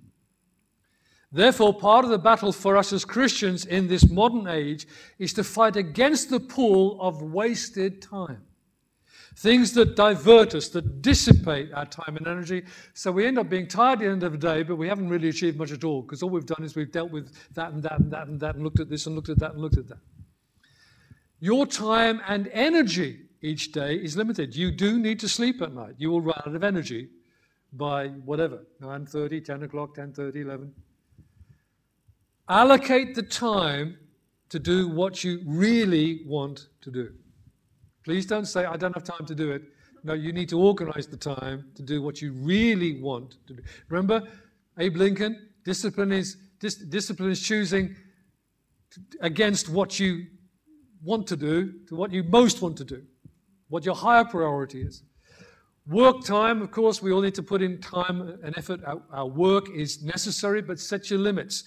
Therefore, 1.32 1.72
part 1.72 2.04
of 2.04 2.10
the 2.10 2.18
battle 2.18 2.52
for 2.52 2.76
us 2.76 2.92
as 2.92 3.06
Christians 3.06 3.64
in 3.64 3.88
this 3.88 4.08
modern 4.10 4.46
age 4.46 4.86
is 5.18 5.32
to 5.32 5.44
fight 5.44 5.76
against 5.76 6.28
the 6.28 6.38
pull 6.38 7.00
of 7.00 7.22
wasted 7.22 8.02
time. 8.02 8.42
Things 9.36 9.72
that 9.72 9.96
divert 9.96 10.54
us, 10.54 10.68
that 10.68 11.00
dissipate 11.00 11.72
our 11.72 11.86
time 11.86 12.18
and 12.18 12.26
energy. 12.26 12.64
So 12.92 13.10
we 13.10 13.24
end 13.24 13.38
up 13.38 13.48
being 13.48 13.66
tired 13.66 13.94
at 13.94 13.98
the 14.00 14.10
end 14.10 14.22
of 14.24 14.32
the 14.32 14.38
day, 14.38 14.62
but 14.62 14.76
we 14.76 14.88
haven't 14.88 15.08
really 15.08 15.30
achieved 15.30 15.56
much 15.56 15.72
at 15.72 15.84
all 15.84 16.02
because 16.02 16.22
all 16.22 16.28
we've 16.28 16.44
done 16.44 16.62
is 16.62 16.76
we've 16.76 16.92
dealt 16.92 17.10
with 17.10 17.32
that 17.54 17.72
and 17.72 17.82
that 17.82 17.98
and 17.98 18.10
that 18.12 18.28
and 18.28 18.38
that 18.40 18.56
and 18.56 18.62
looked 18.62 18.80
at 18.80 18.90
this 18.90 19.06
and 19.06 19.16
looked 19.16 19.30
at 19.30 19.38
that 19.38 19.52
and 19.52 19.62
looked 19.62 19.78
at 19.78 19.88
that. 19.88 20.00
Your 21.40 21.64
time 21.66 22.20
and 22.28 22.48
energy 22.48 23.20
each 23.40 23.72
day 23.72 23.96
is 23.96 24.18
limited. 24.18 24.54
You 24.54 24.70
do 24.70 24.98
need 24.98 25.18
to 25.20 25.28
sleep 25.30 25.62
at 25.62 25.72
night. 25.72 25.94
You 25.96 26.10
will 26.10 26.20
run 26.20 26.40
out 26.46 26.54
of 26.54 26.62
energy 26.62 27.08
by 27.72 28.08
whatever, 28.08 28.66
9.30, 28.82 29.42
10 29.42 29.62
o'clock, 29.62 29.96
10.30, 29.96 30.36
11. 30.42 30.74
Allocate 32.52 33.14
the 33.14 33.22
time 33.22 33.96
to 34.50 34.58
do 34.58 34.86
what 34.86 35.24
you 35.24 35.40
really 35.46 36.20
want 36.26 36.66
to 36.82 36.90
do. 36.90 37.08
Please 38.04 38.26
don't 38.26 38.44
say, 38.44 38.66
I 38.66 38.76
don't 38.76 38.92
have 38.92 39.04
time 39.04 39.24
to 39.24 39.34
do 39.34 39.52
it. 39.52 39.62
No, 40.04 40.12
you 40.12 40.34
need 40.34 40.50
to 40.50 40.60
organize 40.60 41.06
the 41.06 41.16
time 41.16 41.70
to 41.76 41.82
do 41.82 42.02
what 42.02 42.20
you 42.20 42.34
really 42.34 43.00
want 43.00 43.36
to 43.46 43.54
do. 43.54 43.62
Remember, 43.88 44.28
Abe 44.78 44.96
Lincoln, 44.96 45.48
discipline 45.64 46.12
is, 46.12 46.36
dis- 46.60 46.74
discipline 46.74 47.30
is 47.30 47.40
choosing 47.40 47.96
against 49.22 49.70
what 49.70 49.98
you 49.98 50.26
want 51.02 51.26
to 51.28 51.36
do 51.36 51.72
to 51.88 51.94
what 51.94 52.12
you 52.12 52.22
most 52.22 52.60
want 52.60 52.76
to 52.76 52.84
do, 52.84 53.02
what 53.70 53.86
your 53.86 53.94
higher 53.94 54.26
priority 54.26 54.82
is. 54.82 55.04
Work 55.86 56.22
time, 56.22 56.60
of 56.60 56.70
course, 56.70 57.00
we 57.00 57.12
all 57.12 57.22
need 57.22 57.34
to 57.36 57.42
put 57.42 57.62
in 57.62 57.80
time 57.80 58.38
and 58.44 58.58
effort. 58.58 58.80
Our, 58.84 59.00
our 59.10 59.26
work 59.26 59.70
is 59.74 60.02
necessary, 60.02 60.60
but 60.60 60.78
set 60.78 61.08
your 61.08 61.18
limits. 61.18 61.64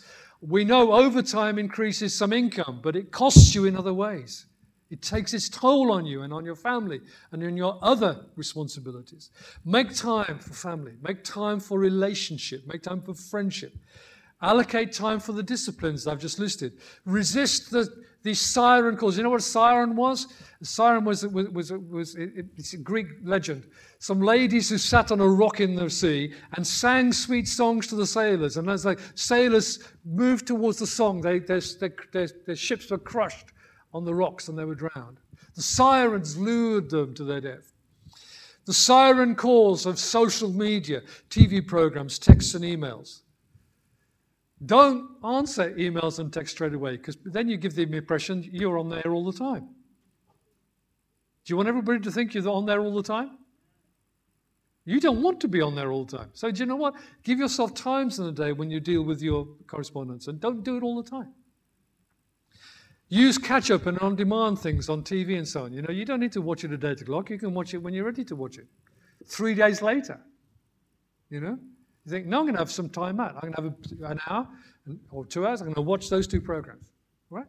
We 0.48 0.64
know 0.64 0.94
overtime 0.94 1.58
increases 1.58 2.14
some 2.14 2.32
income, 2.32 2.80
but 2.84 2.96
it 2.96 3.12
costs 3.12 3.56
you 3.56 3.66
in 3.66 3.76
other 3.76 3.94
ways. 3.94 4.46
It 4.92 5.02
takes 5.02 5.34
its 5.34 5.50
toll 5.50 5.92
on 5.92 6.06
you 6.06 6.22
and 6.22 6.32
on 6.32 6.46
your 6.46 6.56
family 6.56 7.02
and 7.32 7.42
in 7.42 7.58
your 7.58 7.80
other 7.82 8.26
responsibilities. 8.36 9.32
Make 9.66 9.96
time 9.96 10.38
for 10.38 10.54
family. 10.54 10.94
Make 11.02 11.24
time 11.24 11.60
for 11.60 11.80
relationship. 11.80 12.68
Make 12.68 12.84
time 12.84 13.02
for 13.02 13.16
friendship. 13.16 13.74
Allocate 14.42 14.92
time 14.92 15.20
for 15.20 15.32
the 15.32 15.44
disciplines 15.44 16.08
I've 16.08 16.20
just 16.20 16.40
listed. 16.40 16.74
Resist 17.06 17.72
the, 17.72 17.88
the 18.24 18.34
siren 18.34 18.98
calls. 18.98 19.18
You 19.18 19.24
know 19.24 19.30
what 19.30 19.40
a 19.40 19.44
siren 19.44 19.96
was? 19.96 20.28
A 20.62 20.66
siren 20.66 21.06
was, 21.06 21.26
was, 21.28 21.48
was, 21.50 21.72
was 21.72 22.16
it, 22.16 22.46
it's 22.58 22.74
a 22.74 22.78
Greek 22.78 23.08
legend. 23.24 23.66
Some 24.00 24.20
ladies 24.20 24.70
who 24.70 24.78
sat 24.78 25.12
on 25.12 25.22
a 25.22 25.28
rock 25.28 25.62
in 25.62 25.76
the 25.76 25.90
sea 25.90 26.34
and 26.54 26.68
sang 26.68 27.14
sweet 27.14 27.48
songs 27.48 27.88
to 27.88 27.96
the 27.96 28.06
sailors. 28.06 28.58
And 28.58 28.70
as 28.70 28.84
the 28.84 29.00
sailors 29.16 29.80
moved 30.04 30.48
towards 30.48 30.80
the 30.80 30.88
song, 30.88 31.22
they, 31.22 31.40
their, 31.40 31.62
their, 32.12 32.28
their 32.46 32.56
ships 32.56 32.92
were 32.92 32.98
crushed 32.98 33.54
on 33.94 34.04
the 34.04 34.14
rocks 34.14 34.50
and 34.50 34.60
they 34.60 34.66
were 34.66 34.76
drowned. 34.76 35.20
The 35.56 35.62
sirens 35.62 36.38
lured 36.38 36.90
them 36.90 37.14
to 37.14 37.24
their 37.24 37.42
death. 37.42 37.72
The 38.66 38.74
siren 38.74 39.36
calls 39.36 39.86
of 39.86 39.98
social 39.98 40.50
media, 40.50 41.02
TV 41.30 41.66
programs, 41.66 42.20
texts, 42.20 42.56
and 42.56 42.66
emails. 42.66 43.22
Don't 44.64 45.10
answer 45.24 45.72
emails 45.74 46.20
and 46.20 46.32
texts 46.32 46.56
straight 46.56 46.74
away 46.74 46.98
because 46.98 47.18
then 47.26 47.50
you 47.50 47.58
give 47.58 47.76
the 47.76 47.84
impression 47.84 48.48
you're 48.52 48.78
on 48.78 48.90
there 48.90 49.12
all 49.12 49.26
the 49.26 49.38
time. 49.38 49.68
Do 51.44 51.52
you 51.52 51.58
want 51.58 51.68
everybody 51.68 52.00
to 52.00 52.12
think 52.12 52.34
you're 52.34 52.48
on 52.48 52.66
there 52.66 52.80
all 52.80 52.96
the 52.96 53.04
time? 53.04 53.38
You 54.86 55.00
don't 55.00 55.22
want 55.22 55.42
to 55.42 55.48
be 55.48 55.62
on 55.62 55.76
there 55.76 55.92
all 55.92 56.06
the 56.06 56.18
time. 56.18 56.30
So, 56.34 56.52
do 56.52 56.60
you 56.60 56.66
know 56.68 56.76
what? 56.76 56.94
Give 57.24 57.40
yourself 57.40 57.74
times 57.74 58.20
in 58.20 58.26
the 58.26 58.32
day 58.32 58.52
when 58.54 58.70
you 58.70 58.80
deal 58.80 59.02
with 59.02 59.22
your 59.22 59.48
correspondence 59.68 60.28
and 60.28 60.40
don't 60.40 60.64
do 60.64 60.78
it 60.78 60.84
all 60.84 61.02
the 61.02 61.10
time. 61.10 61.34
Use 63.10 63.38
catch 63.38 63.70
up 63.72 63.86
and 63.88 64.00
on 64.00 64.16
demand 64.16 64.60
things 64.60 64.90
on 64.90 65.04
TV 65.04 65.38
and 65.38 65.48
so 65.48 65.66
on. 65.66 65.74
You 65.74 65.82
know, 65.82 65.92
you 65.92 66.06
don't 66.06 66.20
need 66.20 66.32
to 66.34 66.42
watch 66.42 66.64
it 66.64 66.72
at 66.72 66.84
8 66.84 67.02
o'clock. 67.02 67.30
You 67.30 67.38
can 67.38 67.54
watch 67.54 67.74
it 67.74 67.78
when 67.80 67.94
you're 67.94 68.06
ready 68.06 68.24
to 68.26 68.36
watch 68.36 68.58
it. 68.58 68.68
Three 69.28 69.54
days 69.54 69.82
later. 69.82 70.20
You 71.30 71.42
know? 71.42 71.60
You 72.06 72.12
think, 72.12 72.28
no, 72.28 72.40
I'm 72.40 72.44
going 72.44 72.54
to 72.54 72.60
have 72.60 72.72
some 72.72 72.90
time 72.90 73.20
out. 73.20 73.36
I'm 73.36 73.52
going 73.52 73.54
to 73.54 73.62
have 74.04 74.12
an 74.12 74.20
hour 74.30 74.48
or 75.12 75.26
two 75.26 75.48
hours. 75.48 75.62
I'm 75.62 75.68
going 75.68 75.76
to 75.76 75.82
watch 75.82 76.10
those 76.10 76.28
two 76.28 76.40
programs. 76.40 76.92
Right? 77.30 77.48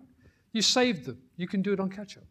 You 0.53 0.63
saved 0.63 1.05
them. 1.05 1.19
You 1.37 1.47
can 1.47 1.61
do 1.61 1.73
it 1.75 1.81
on 1.81 1.91
catch 1.91 2.17
up. 2.17 2.25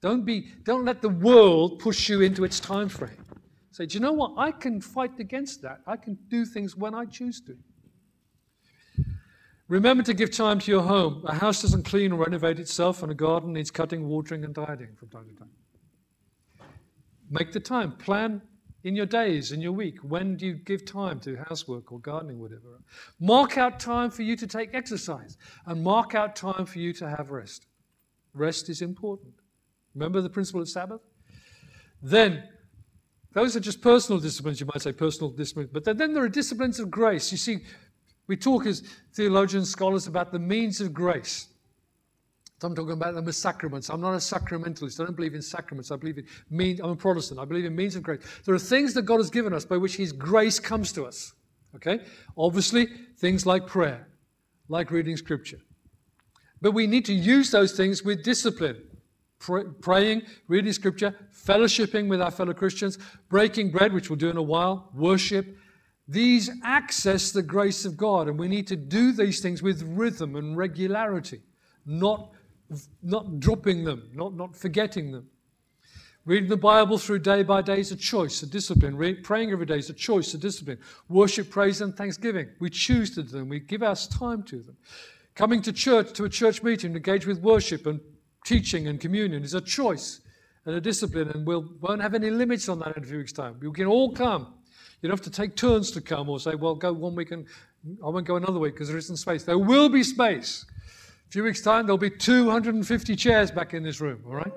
Don't, 0.00 0.24
be, 0.24 0.52
don't 0.64 0.84
let 0.84 1.02
the 1.02 1.08
world 1.08 1.78
push 1.78 2.08
you 2.08 2.22
into 2.22 2.44
its 2.44 2.58
time 2.58 2.88
frame. 2.88 3.22
Say, 3.70 3.84
do 3.84 3.94
you 3.94 4.00
know 4.00 4.12
what? 4.12 4.32
I 4.38 4.52
can 4.52 4.80
fight 4.80 5.18
against 5.18 5.60
that. 5.62 5.80
I 5.86 5.96
can 5.96 6.16
do 6.28 6.46
things 6.46 6.76
when 6.76 6.94
I 6.94 7.04
choose 7.04 7.42
to. 7.42 7.56
Remember 9.68 10.02
to 10.04 10.14
give 10.14 10.30
time 10.30 10.60
to 10.60 10.70
your 10.70 10.82
home. 10.82 11.24
A 11.26 11.34
house 11.34 11.60
doesn't 11.60 11.82
clean 11.82 12.12
or 12.12 12.24
renovate 12.24 12.58
itself, 12.60 13.02
and 13.02 13.10
a 13.10 13.14
garden 13.14 13.52
needs 13.52 13.70
cutting, 13.70 14.08
watering, 14.08 14.44
and 14.44 14.54
tidying 14.54 14.94
from 14.94 15.08
time 15.08 15.28
to 15.28 15.34
time. 15.34 15.50
Make 17.28 17.52
the 17.52 17.60
time. 17.60 17.92
Plan 17.92 18.40
in 18.86 18.94
your 18.94 19.04
days, 19.04 19.50
in 19.50 19.60
your 19.60 19.72
week? 19.72 19.98
When 20.04 20.36
do 20.36 20.46
you 20.46 20.54
give 20.54 20.84
time 20.84 21.18
to 21.20 21.36
housework 21.48 21.90
or 21.90 21.98
gardening, 21.98 22.38
whatever? 22.38 22.80
Mark 23.18 23.58
out 23.58 23.80
time 23.80 24.12
for 24.12 24.22
you 24.22 24.36
to 24.36 24.46
take 24.46 24.74
exercise 24.74 25.36
and 25.66 25.82
mark 25.82 26.14
out 26.14 26.36
time 26.36 26.64
for 26.64 26.78
you 26.78 26.92
to 26.92 27.10
have 27.10 27.32
rest. 27.32 27.66
Rest 28.32 28.68
is 28.68 28.82
important. 28.82 29.34
Remember 29.96 30.20
the 30.20 30.30
principle 30.30 30.60
of 30.60 30.68
Sabbath? 30.68 31.00
Then, 32.00 32.44
those 33.32 33.56
are 33.56 33.60
just 33.60 33.82
personal 33.82 34.20
disciplines, 34.20 34.60
you 34.60 34.66
might 34.66 34.82
say 34.82 34.92
personal 34.92 35.30
disciplines, 35.30 35.70
but 35.72 35.84
then, 35.84 36.14
there 36.14 36.22
are 36.22 36.28
disciplines 36.28 36.78
of 36.78 36.88
grace. 36.88 37.32
You 37.32 37.38
see, 37.38 37.58
we 38.28 38.36
talk 38.36 38.66
as 38.66 38.84
theologians, 39.14 39.68
scholars 39.68 40.06
about 40.06 40.30
the 40.30 40.38
means 40.38 40.80
of 40.80 40.94
grace. 40.94 41.48
I'm 42.62 42.74
talking 42.74 42.92
about 42.92 43.14
them 43.14 43.28
as 43.28 43.36
sacraments. 43.36 43.90
I'm 43.90 44.00
not 44.00 44.14
a 44.14 44.16
sacramentalist. 44.16 44.98
I 44.98 45.04
don't 45.04 45.14
believe 45.14 45.34
in 45.34 45.42
sacraments. 45.42 45.90
I 45.90 45.96
believe 45.96 46.18
in 46.18 46.26
means. 46.48 46.80
I'm 46.80 46.90
a 46.90 46.96
Protestant. 46.96 47.38
I 47.38 47.44
believe 47.44 47.66
in 47.66 47.76
means 47.76 47.96
of 47.96 48.02
grace. 48.02 48.22
There 48.46 48.54
are 48.54 48.58
things 48.58 48.94
that 48.94 49.02
God 49.02 49.18
has 49.18 49.28
given 49.28 49.52
us 49.52 49.66
by 49.66 49.76
which 49.76 49.96
His 49.96 50.12
grace 50.12 50.58
comes 50.58 50.90
to 50.92 51.04
us. 51.04 51.34
Okay? 51.74 52.00
Obviously, 52.36 52.86
things 53.18 53.44
like 53.44 53.66
prayer, 53.66 54.08
like 54.68 54.90
reading 54.90 55.18
Scripture. 55.18 55.58
But 56.62 56.72
we 56.72 56.86
need 56.86 57.04
to 57.04 57.12
use 57.12 57.50
those 57.50 57.72
things 57.72 58.02
with 58.02 58.24
discipline. 58.24 58.82
praying, 59.82 60.22
reading 60.48 60.72
Scripture, 60.72 61.14
fellowshipping 61.30 62.08
with 62.08 62.22
our 62.22 62.30
fellow 62.30 62.54
Christians, 62.54 62.98
breaking 63.28 63.70
bread, 63.70 63.92
which 63.92 64.08
we'll 64.08 64.16
do 64.16 64.30
in 64.30 64.38
a 64.38 64.42
while, 64.42 64.90
worship. 64.94 65.58
These 66.08 66.50
access 66.64 67.32
the 67.32 67.42
grace 67.42 67.84
of 67.84 67.98
God, 67.98 68.28
and 68.28 68.38
we 68.38 68.48
need 68.48 68.66
to 68.68 68.76
do 68.76 69.12
these 69.12 69.40
things 69.40 69.62
with 69.62 69.82
rhythm 69.82 70.36
and 70.36 70.56
regularity, 70.56 71.42
not 71.84 72.30
not 73.02 73.40
dropping 73.40 73.84
them, 73.84 74.10
not, 74.14 74.34
not 74.34 74.56
forgetting 74.56 75.12
them. 75.12 75.28
Reading 76.24 76.48
the 76.48 76.56
Bible 76.56 76.98
through 76.98 77.20
day 77.20 77.44
by 77.44 77.62
day 77.62 77.78
is 77.78 77.92
a 77.92 77.96
choice, 77.96 78.42
a 78.42 78.46
discipline. 78.46 78.96
Praying 79.22 79.52
every 79.52 79.66
day 79.66 79.78
is 79.78 79.90
a 79.90 79.94
choice, 79.94 80.34
a 80.34 80.38
discipline. 80.38 80.78
Worship, 81.08 81.50
praise, 81.50 81.80
and 81.80 81.96
thanksgiving. 81.96 82.48
We 82.58 82.68
choose 82.68 83.14
to 83.14 83.22
do 83.22 83.28
them. 83.28 83.48
We 83.48 83.60
give 83.60 83.84
our 83.84 83.94
time 83.94 84.42
to 84.44 84.58
them. 84.58 84.76
Coming 85.36 85.62
to 85.62 85.72
church, 85.72 86.12
to 86.14 86.24
a 86.24 86.28
church 86.28 86.64
meeting, 86.64 86.96
engage 86.96 87.26
with 87.26 87.40
worship 87.40 87.86
and 87.86 88.00
teaching 88.44 88.88
and 88.88 89.00
communion 89.00 89.44
is 89.44 89.54
a 89.54 89.60
choice 89.60 90.20
and 90.64 90.74
a 90.74 90.80
discipline, 90.80 91.28
and 91.28 91.46
we 91.46 91.54
we'll, 91.54 91.68
won't 91.80 92.02
have 92.02 92.14
any 92.14 92.30
limits 92.30 92.68
on 92.68 92.80
that 92.80 92.96
in 92.96 93.04
a 93.04 93.06
few 93.06 93.18
weeks' 93.18 93.32
time. 93.32 93.56
You 93.62 93.72
can 93.72 93.86
all 93.86 94.12
come. 94.12 94.54
You 95.00 95.08
don't 95.08 95.18
have 95.18 95.24
to 95.24 95.30
take 95.30 95.54
turns 95.54 95.92
to 95.92 96.00
come 96.00 96.28
or 96.28 96.40
say, 96.40 96.56
well, 96.56 96.74
go 96.74 96.92
one 96.92 97.14
week 97.14 97.30
and 97.30 97.46
I 98.04 98.08
won't 98.08 98.26
go 98.26 98.34
another 98.34 98.58
week 98.58 98.74
because 98.74 98.88
there 98.88 98.96
isn't 98.96 99.18
space. 99.18 99.44
There 99.44 99.58
will 99.58 99.88
be 99.88 100.02
space. 100.02 100.66
A 101.28 101.30
few 101.30 101.42
weeks' 101.42 101.60
time, 101.60 101.86
there'll 101.86 101.98
be 101.98 102.10
250 102.10 103.16
chairs 103.16 103.50
back 103.50 103.74
in 103.74 103.82
this 103.82 104.00
room, 104.00 104.22
all 104.26 104.34
right? 104.34 104.52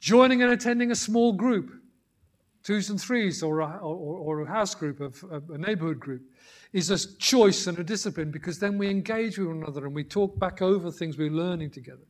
Joining 0.00 0.42
and 0.42 0.50
attending 0.50 0.90
a 0.90 0.96
small 0.96 1.32
group, 1.32 1.70
twos 2.64 2.90
and 2.90 3.00
threes, 3.00 3.42
or 3.42 3.60
a, 3.60 3.76
or, 3.78 4.18
or 4.18 4.40
a 4.40 4.46
house 4.46 4.74
group, 4.74 5.00
of, 5.00 5.22
a 5.50 5.58
neighborhood 5.58 6.00
group, 6.00 6.22
is 6.72 6.90
a 6.90 7.16
choice 7.18 7.66
and 7.66 7.78
a 7.78 7.84
discipline 7.84 8.30
because 8.30 8.58
then 8.58 8.78
we 8.78 8.88
engage 8.88 9.38
with 9.38 9.48
one 9.48 9.58
another 9.58 9.86
and 9.86 9.94
we 9.94 10.04
talk 10.04 10.38
back 10.38 10.62
over 10.62 10.90
things 10.90 11.16
we're 11.16 11.30
learning 11.30 11.70
together. 11.70 12.02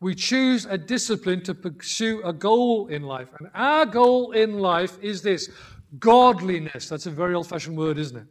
We 0.00 0.14
choose 0.14 0.64
a 0.64 0.78
discipline 0.78 1.42
to 1.44 1.54
pursue 1.54 2.22
a 2.24 2.32
goal 2.32 2.86
in 2.88 3.02
life. 3.02 3.28
And 3.38 3.50
our 3.54 3.84
goal 3.84 4.32
in 4.32 4.58
life 4.58 4.96
is 5.02 5.22
this 5.22 5.50
godliness. 5.98 6.88
That's 6.88 7.06
a 7.06 7.10
very 7.10 7.34
old 7.34 7.48
fashioned 7.48 7.76
word, 7.76 7.98
isn't 7.98 8.16
it? 8.16 8.26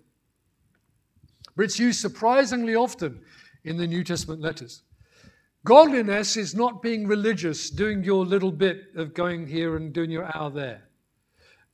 But 1.58 1.64
it's 1.64 1.80
used 1.80 2.00
surprisingly 2.00 2.76
often 2.76 3.20
in 3.66 3.78
the 3.78 3.88
New 3.88 4.04
Testament 4.04 4.42
letters. 4.42 4.84
Godliness 5.66 6.38
is 6.38 6.56
not 6.56 6.84
being 6.84 7.08
religious, 7.08 7.72
doing 7.72 8.04
your 8.04 8.24
little 8.26 8.52
bit 8.52 8.84
of 8.96 9.16
going 9.16 9.48
here 9.48 9.76
and 9.76 9.92
doing 9.92 10.12
your 10.12 10.34
hour 10.34 10.52
there. 10.52 10.84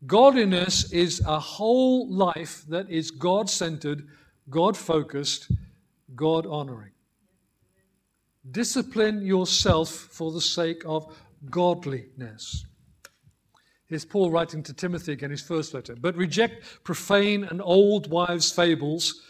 Godliness 0.07 0.91
is 0.93 1.21
a 1.27 1.37
whole 1.37 2.09
life 2.09 2.63
that 2.69 2.89
is 2.89 3.11
God 3.11 3.49
centered, 3.49 4.07
God 4.49 4.75
focused, 4.75 5.51
God 6.15 6.47
honoring. 6.47 6.91
Discipline 8.49 9.25
yourself 9.25 9.89
for 9.89 10.31
the 10.31 10.41
sake 10.41 10.81
of 10.85 11.15
godliness. 11.49 12.65
Here's 13.87 14.05
Paul 14.05 14.31
writing 14.31 14.63
to 14.63 14.73
Timothy 14.73 15.11
again, 15.11 15.29
his 15.29 15.41
first 15.41 15.73
letter. 15.73 15.95
But 15.95 16.15
reject 16.15 16.83
profane 16.83 17.43
and 17.43 17.61
old 17.61 18.09
wives' 18.09 18.51
fables. 18.51 19.21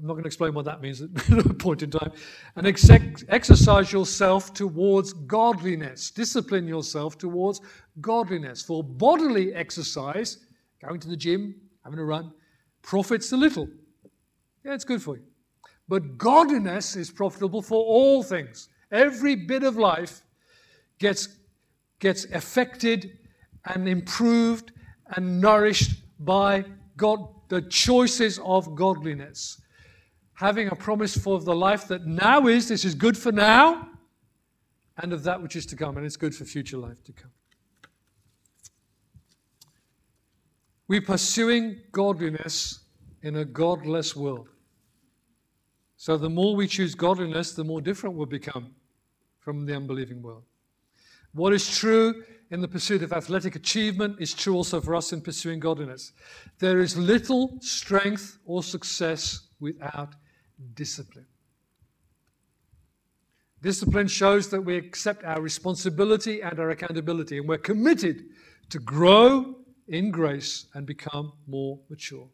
I'm 0.00 0.06
not 0.06 0.12
going 0.14 0.22
to 0.22 0.28
explain 0.28 0.54
what 0.54 0.64
that 0.66 0.80
means 0.80 1.02
at 1.02 1.10
a 1.46 1.54
point 1.54 1.82
in 1.82 1.90
time. 1.90 2.12
And 2.54 2.66
ex- 2.66 2.88
exercise 3.28 3.92
yourself 3.92 4.54
towards 4.54 5.12
godliness. 5.12 6.10
Discipline 6.10 6.68
yourself 6.68 7.18
towards 7.18 7.60
godliness. 8.00 8.62
For 8.62 8.84
bodily 8.84 9.52
exercise, 9.54 10.38
going 10.84 11.00
to 11.00 11.08
the 11.08 11.16
gym, 11.16 11.56
having 11.84 11.98
a 11.98 12.04
run, 12.04 12.32
profits 12.82 13.32
a 13.32 13.36
little. 13.36 13.68
Yeah, 14.64 14.74
it's 14.74 14.84
good 14.84 15.02
for 15.02 15.16
you. 15.16 15.22
But 15.88 16.16
godliness 16.16 16.94
is 16.94 17.10
profitable 17.10 17.62
for 17.62 17.82
all 17.82 18.22
things. 18.22 18.68
Every 18.92 19.34
bit 19.34 19.64
of 19.64 19.76
life 19.76 20.22
gets, 20.98 21.28
gets 21.98 22.24
affected 22.26 23.18
and 23.64 23.88
improved 23.88 24.70
and 25.16 25.40
nourished 25.40 26.02
by 26.20 26.64
God, 26.96 27.26
the 27.48 27.62
choices 27.62 28.38
of 28.44 28.74
godliness. 28.74 29.60
Having 30.38 30.68
a 30.68 30.76
promise 30.76 31.16
for 31.16 31.40
the 31.40 31.52
life 31.52 31.88
that 31.88 32.06
now 32.06 32.46
is, 32.46 32.68
this 32.68 32.84
is 32.84 32.94
good 32.94 33.18
for 33.18 33.32
now, 33.32 33.88
and 34.96 35.12
of 35.12 35.24
that 35.24 35.42
which 35.42 35.56
is 35.56 35.66
to 35.66 35.74
come, 35.74 35.96
and 35.96 36.06
it's 36.06 36.16
good 36.16 36.32
for 36.32 36.44
future 36.44 36.78
life 36.78 37.02
to 37.02 37.12
come. 37.12 37.32
We're 40.86 41.02
pursuing 41.02 41.80
godliness 41.90 42.84
in 43.20 43.34
a 43.34 43.44
godless 43.44 44.14
world. 44.14 44.48
So 45.96 46.16
the 46.16 46.30
more 46.30 46.54
we 46.54 46.68
choose 46.68 46.94
godliness, 46.94 47.54
the 47.54 47.64
more 47.64 47.80
different 47.80 48.14
we'll 48.14 48.26
become 48.26 48.76
from 49.40 49.66
the 49.66 49.74
unbelieving 49.74 50.22
world. 50.22 50.44
What 51.32 51.52
is 51.52 51.68
true 51.68 52.22
in 52.52 52.60
the 52.60 52.68
pursuit 52.68 53.02
of 53.02 53.12
athletic 53.12 53.56
achievement 53.56 54.18
is 54.20 54.34
true 54.34 54.54
also 54.54 54.80
for 54.80 54.94
us 54.94 55.12
in 55.12 55.20
pursuing 55.20 55.58
godliness. 55.58 56.12
There 56.60 56.78
is 56.78 56.96
little 56.96 57.58
strength 57.60 58.38
or 58.44 58.62
success 58.62 59.48
without 59.58 60.14
discipline. 60.74 61.26
Discipline 63.60 64.06
shows 64.06 64.50
that 64.50 64.60
we 64.60 64.76
accept 64.76 65.24
our 65.24 65.40
responsibility 65.40 66.42
and 66.42 66.58
our 66.60 66.70
accountability, 66.70 67.38
and 67.38 67.48
we're 67.48 67.58
committed 67.58 68.26
to 68.70 68.78
grow 68.78 69.56
in 69.88 70.10
grace 70.10 70.66
and 70.74 70.86
become 70.86 71.32
more 71.46 71.80
mature. 71.88 72.28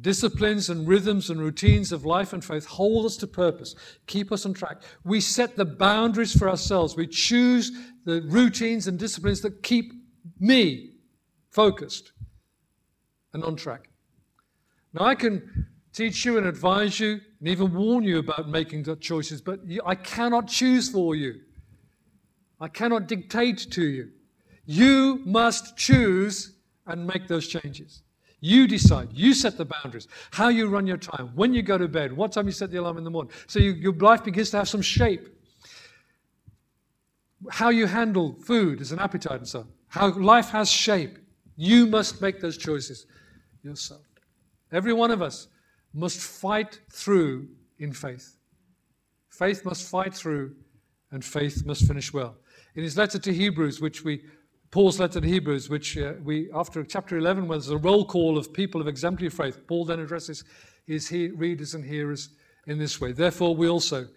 Disciplines 0.00 0.70
and 0.70 0.86
rhythms 0.86 1.28
and 1.28 1.40
routines 1.40 1.92
of 1.92 2.06
life 2.06 2.32
and 2.32 2.44
faith 2.44 2.64
hold 2.64 3.04
us 3.04 3.16
to 3.18 3.26
purpose, 3.26 3.74
keep 4.06 4.32
us 4.32 4.46
on 4.46 4.54
track. 4.54 4.82
We 5.04 5.20
set 5.20 5.56
the 5.56 5.64
boundaries 5.64 6.36
for 6.36 6.48
ourselves. 6.48 6.96
We 6.96 7.06
choose 7.06 7.72
the 8.04 8.22
routines 8.22 8.86
and 8.86 8.98
disciplines 8.98 9.40
that 9.42 9.62
keep 9.62 9.92
me 10.38 10.94
focused 11.50 12.12
and 13.34 13.44
on 13.44 13.56
track. 13.56 13.88
Now, 14.94 15.04
I 15.04 15.14
can 15.14 15.66
teach 15.92 16.24
you 16.24 16.38
and 16.38 16.46
advise 16.46 16.98
you 16.98 17.20
and 17.40 17.48
even 17.48 17.72
warn 17.74 18.04
you 18.04 18.18
about 18.18 18.48
making 18.48 18.84
choices, 19.00 19.40
but 19.40 19.60
I 19.84 19.94
cannot 19.94 20.48
choose 20.48 20.88
for 20.90 21.14
you. 21.14 21.40
I 22.60 22.68
cannot 22.68 23.08
dictate 23.08 23.70
to 23.72 23.84
you. 23.84 24.10
You 24.64 25.20
must 25.24 25.76
choose 25.76 26.54
and 26.86 27.06
make 27.06 27.26
those 27.28 27.48
changes. 27.48 28.02
You 28.40 28.66
decide. 28.66 29.08
You 29.12 29.34
set 29.34 29.56
the 29.56 29.64
boundaries. 29.64 30.08
How 30.32 30.48
you 30.48 30.68
run 30.68 30.86
your 30.86 30.96
time, 30.96 31.30
when 31.34 31.54
you 31.54 31.62
go 31.62 31.78
to 31.78 31.88
bed, 31.88 32.12
what 32.12 32.32
time 32.32 32.46
you 32.46 32.52
set 32.52 32.70
the 32.70 32.78
alarm 32.78 32.98
in 32.98 33.04
the 33.04 33.10
morning. 33.10 33.32
So 33.46 33.60
you, 33.60 33.72
your 33.72 33.92
life 33.94 34.24
begins 34.24 34.50
to 34.50 34.58
have 34.58 34.68
some 34.68 34.82
shape. 34.82 35.28
How 37.50 37.70
you 37.70 37.86
handle 37.86 38.34
food 38.34 38.80
as 38.80 38.92
an 38.92 38.98
appetite 38.98 39.38
and 39.38 39.48
so 39.48 39.60
on. 39.60 39.68
How 39.88 40.12
life 40.12 40.50
has 40.50 40.70
shape. 40.70 41.18
You 41.56 41.86
must 41.86 42.20
make 42.20 42.40
those 42.40 42.56
choices 42.56 43.06
yourself. 43.62 44.02
Every 44.72 44.92
one 44.92 45.10
of 45.10 45.22
us 45.22 45.48
must 45.94 46.18
fight 46.18 46.80
through 46.90 47.48
in 47.78 47.92
faith. 47.92 48.36
Faith 49.30 49.64
must 49.64 49.88
fight 49.88 50.14
through, 50.14 50.54
and 51.10 51.24
faith 51.24 51.64
must 51.66 51.86
finish 51.86 52.12
well. 52.12 52.36
In 52.74 52.82
his 52.82 52.96
letter 52.96 53.18
to 53.18 53.32
Hebrews, 53.32 53.80
which 53.80 54.04
we 54.04 54.22
Paul's 54.72 54.98
letter 54.98 55.20
to 55.20 55.26
Hebrews, 55.26 55.68
which 55.68 55.98
uh, 55.98 56.14
we, 56.24 56.50
after 56.54 56.82
chapter 56.82 57.18
11, 57.18 57.46
where 57.46 57.58
there's 57.58 57.68
a 57.68 57.76
roll 57.76 58.06
call 58.06 58.38
of 58.38 58.54
people 58.54 58.80
of 58.80 58.88
exemplary 58.88 59.28
faith, 59.28 59.66
Paul 59.66 59.84
then 59.84 60.00
addresses 60.00 60.44
his 60.86 61.06
he- 61.06 61.28
readers 61.28 61.74
and 61.74 61.84
hearers 61.84 62.30
in 62.66 62.78
this 62.78 62.98
way. 62.98 63.12
Therefore, 63.12 63.54
we 63.54 63.68
also, 63.68 64.08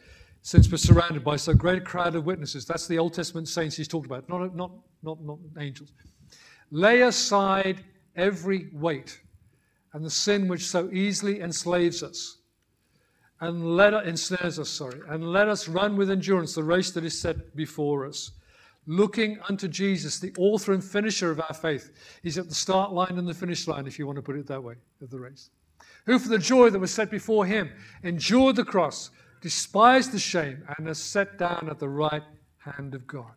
since 0.44 0.72
we're 0.72 0.78
surrounded 0.78 1.26
by 1.26 1.36
so 1.36 1.54
great 1.54 1.80
a 1.80 1.82
crowd 1.82 2.16
of 2.16 2.26
witnesses, 2.26 2.66
that's 2.66 2.88
the 2.88 2.98
Old 2.98 3.14
Testament 3.14 3.50
saints 3.50 3.76
he's 3.76 3.90
talked 3.90 4.06
about, 4.06 4.30
not, 4.30 4.56
not, 4.56 4.72
not, 5.04 5.22
not 5.22 5.40
angels, 5.60 5.92
lay 6.72 7.02
aside 7.02 7.84
every 8.16 8.70
weight 8.72 9.20
and 9.96 10.06
the 10.06 10.12
sin 10.12 10.48
which 10.48 10.68
so 10.68 10.92
easily 10.92 11.42
enslaves 11.42 12.04
us 12.04 12.38
and 13.42 13.76
let 13.76 13.94
us, 13.94 14.06
ensnares 14.06 14.60
us, 14.60 14.70
sorry, 14.70 15.00
and 15.10 15.32
let 15.32 15.48
us 15.48 15.68
run 15.68 15.98
with 15.98 16.12
endurance 16.12 16.54
the 16.54 16.64
race 16.64 16.92
that 16.92 17.04
is 17.04 17.20
set 17.20 17.56
before 17.56 18.06
us 18.06 18.32
looking 18.88 19.40
unto 19.50 19.68
Jesus, 19.68 20.20
the 20.20 20.34
author 20.38 20.74
and 20.74 20.84
finisher 20.84 21.32
of 21.32 21.40
our 21.40 21.54
faith. 21.54 21.92
He's 22.22 22.38
at 22.38 22.50
the 22.50 22.56
start 22.56 22.92
line 22.92 23.18
and 23.18 23.28
the 23.28 23.34
finish 23.34 23.68
line, 23.68 23.88
if 23.88 23.98
you 23.98 24.06
want 24.06 24.18
to 24.18 24.22
put 24.22 24.36
it 24.36 24.48
that 24.48 24.64
way, 24.64 24.76
of 25.02 25.10
the 25.10 25.20
race. 25.20 25.50
Who, 26.06 26.20
for 26.20 26.30
the 26.30 26.38
joy 26.38 26.70
that 26.70 26.80
was 26.80 26.94
set 26.94 27.10
before 27.10 27.46
him, 27.46 27.72
endured 28.04 28.58
the 28.58 28.64
cross, 28.64 29.10
despised 29.42 30.12
the 30.12 30.20
shame, 30.20 30.64
and 30.78 30.88
has 30.88 31.00
set 31.00 31.38
down 31.38 31.68
at 31.70 31.80
the 31.80 31.90
right 31.90 32.24
hand 32.58 32.94
of 32.94 33.08
God. 33.08 33.32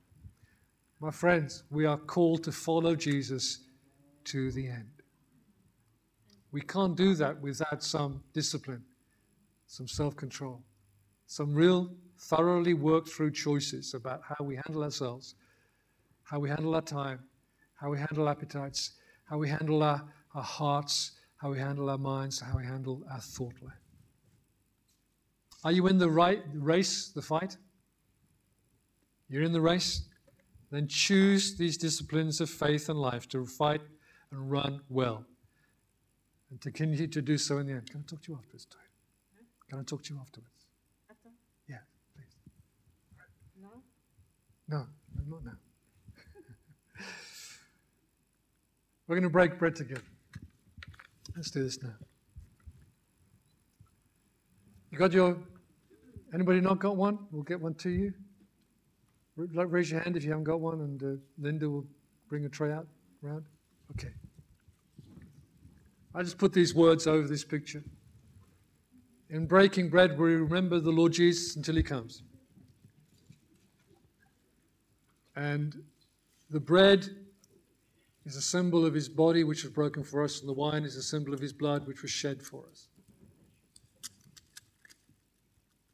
My 1.01 1.11
friends, 1.11 1.63
we 1.71 1.87
are 1.87 1.97
called 1.97 2.45
to 2.45 2.53
follow 2.53 2.95
Jesus 2.95 3.61
to 4.25 4.51
the 4.51 4.67
end. 4.69 4.98
We 6.51 6.61
can't 6.63 6.97
do 6.97 7.15
that 7.15 7.41
without 7.41 7.83
some 7.83 8.23
discipline, 8.33 8.83
some 9.67 9.87
self 9.87 10.17
control, 10.17 10.63
some 11.27 11.55
real 11.55 11.91
thoroughly 12.19 12.75
worked 12.75 13.09
through 13.09 13.33
choices 13.33 13.95
about 13.95 14.23
how 14.25 14.45
we 14.45 14.57
handle 14.57 14.83
ourselves, 14.83 15.35
how 16.25 16.39
we 16.39 16.49
handle 16.49 16.75
our 16.75 16.83
time, 16.83 17.21
how 17.75 17.91
we 17.91 17.99
handle 17.99 18.29
appetites, 18.29 18.93
how 19.25 19.39
we 19.39 19.49
handle 19.49 19.83
our, 19.83 20.03
our 20.35 20.43
hearts, 20.43 21.13
how 21.37 21.51
we 21.51 21.59
handle 21.59 21.91
our 21.91 21.99
minds, 21.99 22.41
how 22.41 22.57
we 22.57 22.65
handle 22.65 23.03
our 23.11 23.21
thought 23.21 23.55
life. 23.63 23.75
Are 25.65 25.73
you 25.73 25.87
in 25.87 25.99
the 25.99 26.11
right 26.11 26.43
race, 26.55 27.09
the 27.09 27.23
fight? 27.23 27.57
You're 29.29 29.43
in 29.43 29.53
the 29.53 29.61
race? 29.61 30.09
Then 30.71 30.87
choose 30.89 31.57
these 31.57 31.77
disciplines 31.77 32.41
of 32.41 32.49
faith 32.51 32.89
and 32.89 33.01
life 33.01 33.29
to 33.31 33.45
fight 33.47 33.81
and 34.31 34.51
run 34.51 34.81
well. 34.89 35.25
And 36.51 36.61
to 36.63 36.71
continue 36.71 37.07
to 37.07 37.23
do 37.23 37.37
so 37.37 37.59
in 37.59 37.67
the 37.67 37.75
end. 37.75 37.91
Can 37.91 38.01
I 38.01 38.11
talk 38.11 38.23
to 38.23 38.33
you 38.33 38.39
afterwards, 38.39 38.67
Can 39.69 39.79
I 39.81 39.83
talk 39.83 40.03
to 40.05 40.15
you 40.15 40.21
afterwards? 40.21 40.67
After? 41.11 41.29
Yeah, 41.69 41.77
please. 42.15 42.37
Right. 43.19 43.29
No, 43.61 43.83
No, 44.69 44.87
not 45.29 45.45
now. 45.45 45.53
We're 49.07 49.17
going 49.17 49.25
to 49.25 49.31
break 49.31 49.59
bread 49.59 49.77
together. 49.77 50.03
Let's 51.37 51.51
do 51.51 51.63
this 51.63 51.83
now. 51.83 51.95
You 54.91 54.99
got 54.99 55.13
your. 55.13 55.37
Anybody 56.35 56.61
not 56.61 56.79
got 56.79 56.97
one? 56.97 57.19
We'll 57.31 57.43
get 57.43 57.61
one 57.61 57.75
to 57.75 57.91
you. 57.91 58.13
Raise 59.37 59.91
your 59.91 60.01
hand 60.01 60.17
if 60.17 60.25
you 60.25 60.31
haven't 60.31 60.45
got 60.45 60.61
one, 60.61 60.81
and 60.81 61.03
uh, 61.03 61.21
Linda 61.39 61.71
will 61.71 61.87
bring 62.29 62.45
a 62.45 62.49
tray 62.49 62.73
out 62.73 62.87
around. 63.23 63.45
Okay. 63.93 64.13
I 66.19 66.25
just 66.25 66.37
put 66.37 66.53
these 66.53 66.75
words 66.75 67.07
over 67.07 67.29
this 67.29 67.45
picture. 67.45 67.85
In 69.31 69.47
breaking 69.47 69.89
bread, 69.89 70.19
we 70.19 70.35
remember 70.35 70.81
the 70.81 70.91
Lord 70.91 71.13
Jesus 71.13 71.55
until 71.55 71.77
he 71.77 71.83
comes. 71.85 72.25
And 75.37 75.81
The 76.51 76.59
bread 76.59 77.09
is 78.27 78.35
a 78.35 78.43
symbol 78.43 78.85
of 78.85 78.95
his 78.95 79.09
body, 79.09 79.45
which 79.45 79.63
was 79.63 79.73
broken 79.73 80.03
for 80.03 80.25
us, 80.25 80.41
and 80.41 80.49
the 80.49 80.55
wine 80.55 80.83
is 80.83 80.97
a 80.97 81.03
symbol 81.03 81.33
of 81.35 81.39
his 81.39 81.53
blood, 81.53 81.87
which 81.87 82.03
was 82.03 82.11
shed 82.11 82.43
for 82.43 82.65
us. 82.69 82.89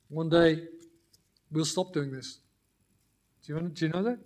One 0.08 0.30
day, 0.30 0.62
we'll 1.52 1.66
stop 1.66 1.92
doing 1.92 2.10
this. 2.10 2.38
Do 3.44 3.52
you, 3.52 3.60
do 3.68 3.86
you 3.86 3.92
know 3.92 4.02
that? 4.04 4.20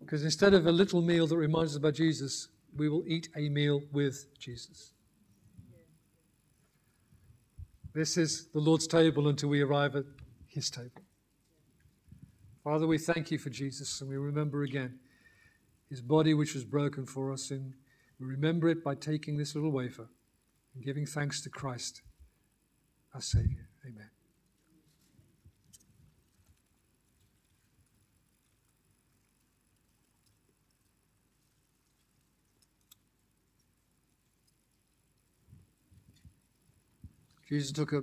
Because 0.00 0.24
instead 0.24 0.54
of 0.54 0.66
a 0.66 0.72
little 0.72 1.02
meal 1.02 1.26
that 1.26 1.36
reminds 1.36 1.72
us 1.72 1.76
about 1.76 1.94
Jesus, 1.94 2.48
we 2.76 2.88
will 2.88 3.04
eat 3.06 3.28
a 3.36 3.48
meal 3.48 3.82
with 3.92 4.26
Jesus. 4.38 4.92
This 7.94 8.16
is 8.16 8.48
the 8.52 8.60
Lord's 8.60 8.86
table 8.86 9.28
until 9.28 9.50
we 9.50 9.60
arrive 9.60 9.96
at 9.96 10.04
his 10.46 10.70
table. 10.70 11.02
Father, 12.64 12.86
we 12.86 12.96
thank 12.96 13.30
you 13.30 13.38
for 13.38 13.50
Jesus 13.50 14.00
and 14.00 14.08
we 14.08 14.16
remember 14.16 14.62
again 14.62 14.98
his 15.90 16.00
body 16.00 16.32
which 16.32 16.54
was 16.54 16.64
broken 16.64 17.04
for 17.04 17.30
us. 17.32 17.50
And 17.50 17.74
we 18.18 18.26
remember 18.26 18.68
it 18.70 18.82
by 18.82 18.94
taking 18.94 19.36
this 19.36 19.54
little 19.54 19.70
wafer 19.70 20.08
and 20.74 20.82
giving 20.82 21.04
thanks 21.04 21.42
to 21.42 21.50
Christ, 21.50 22.00
our 23.14 23.20
Savior. 23.20 23.68
Amen. 23.86 24.21
Jesus 37.52 37.70
took 37.70 37.92
a, 37.92 38.00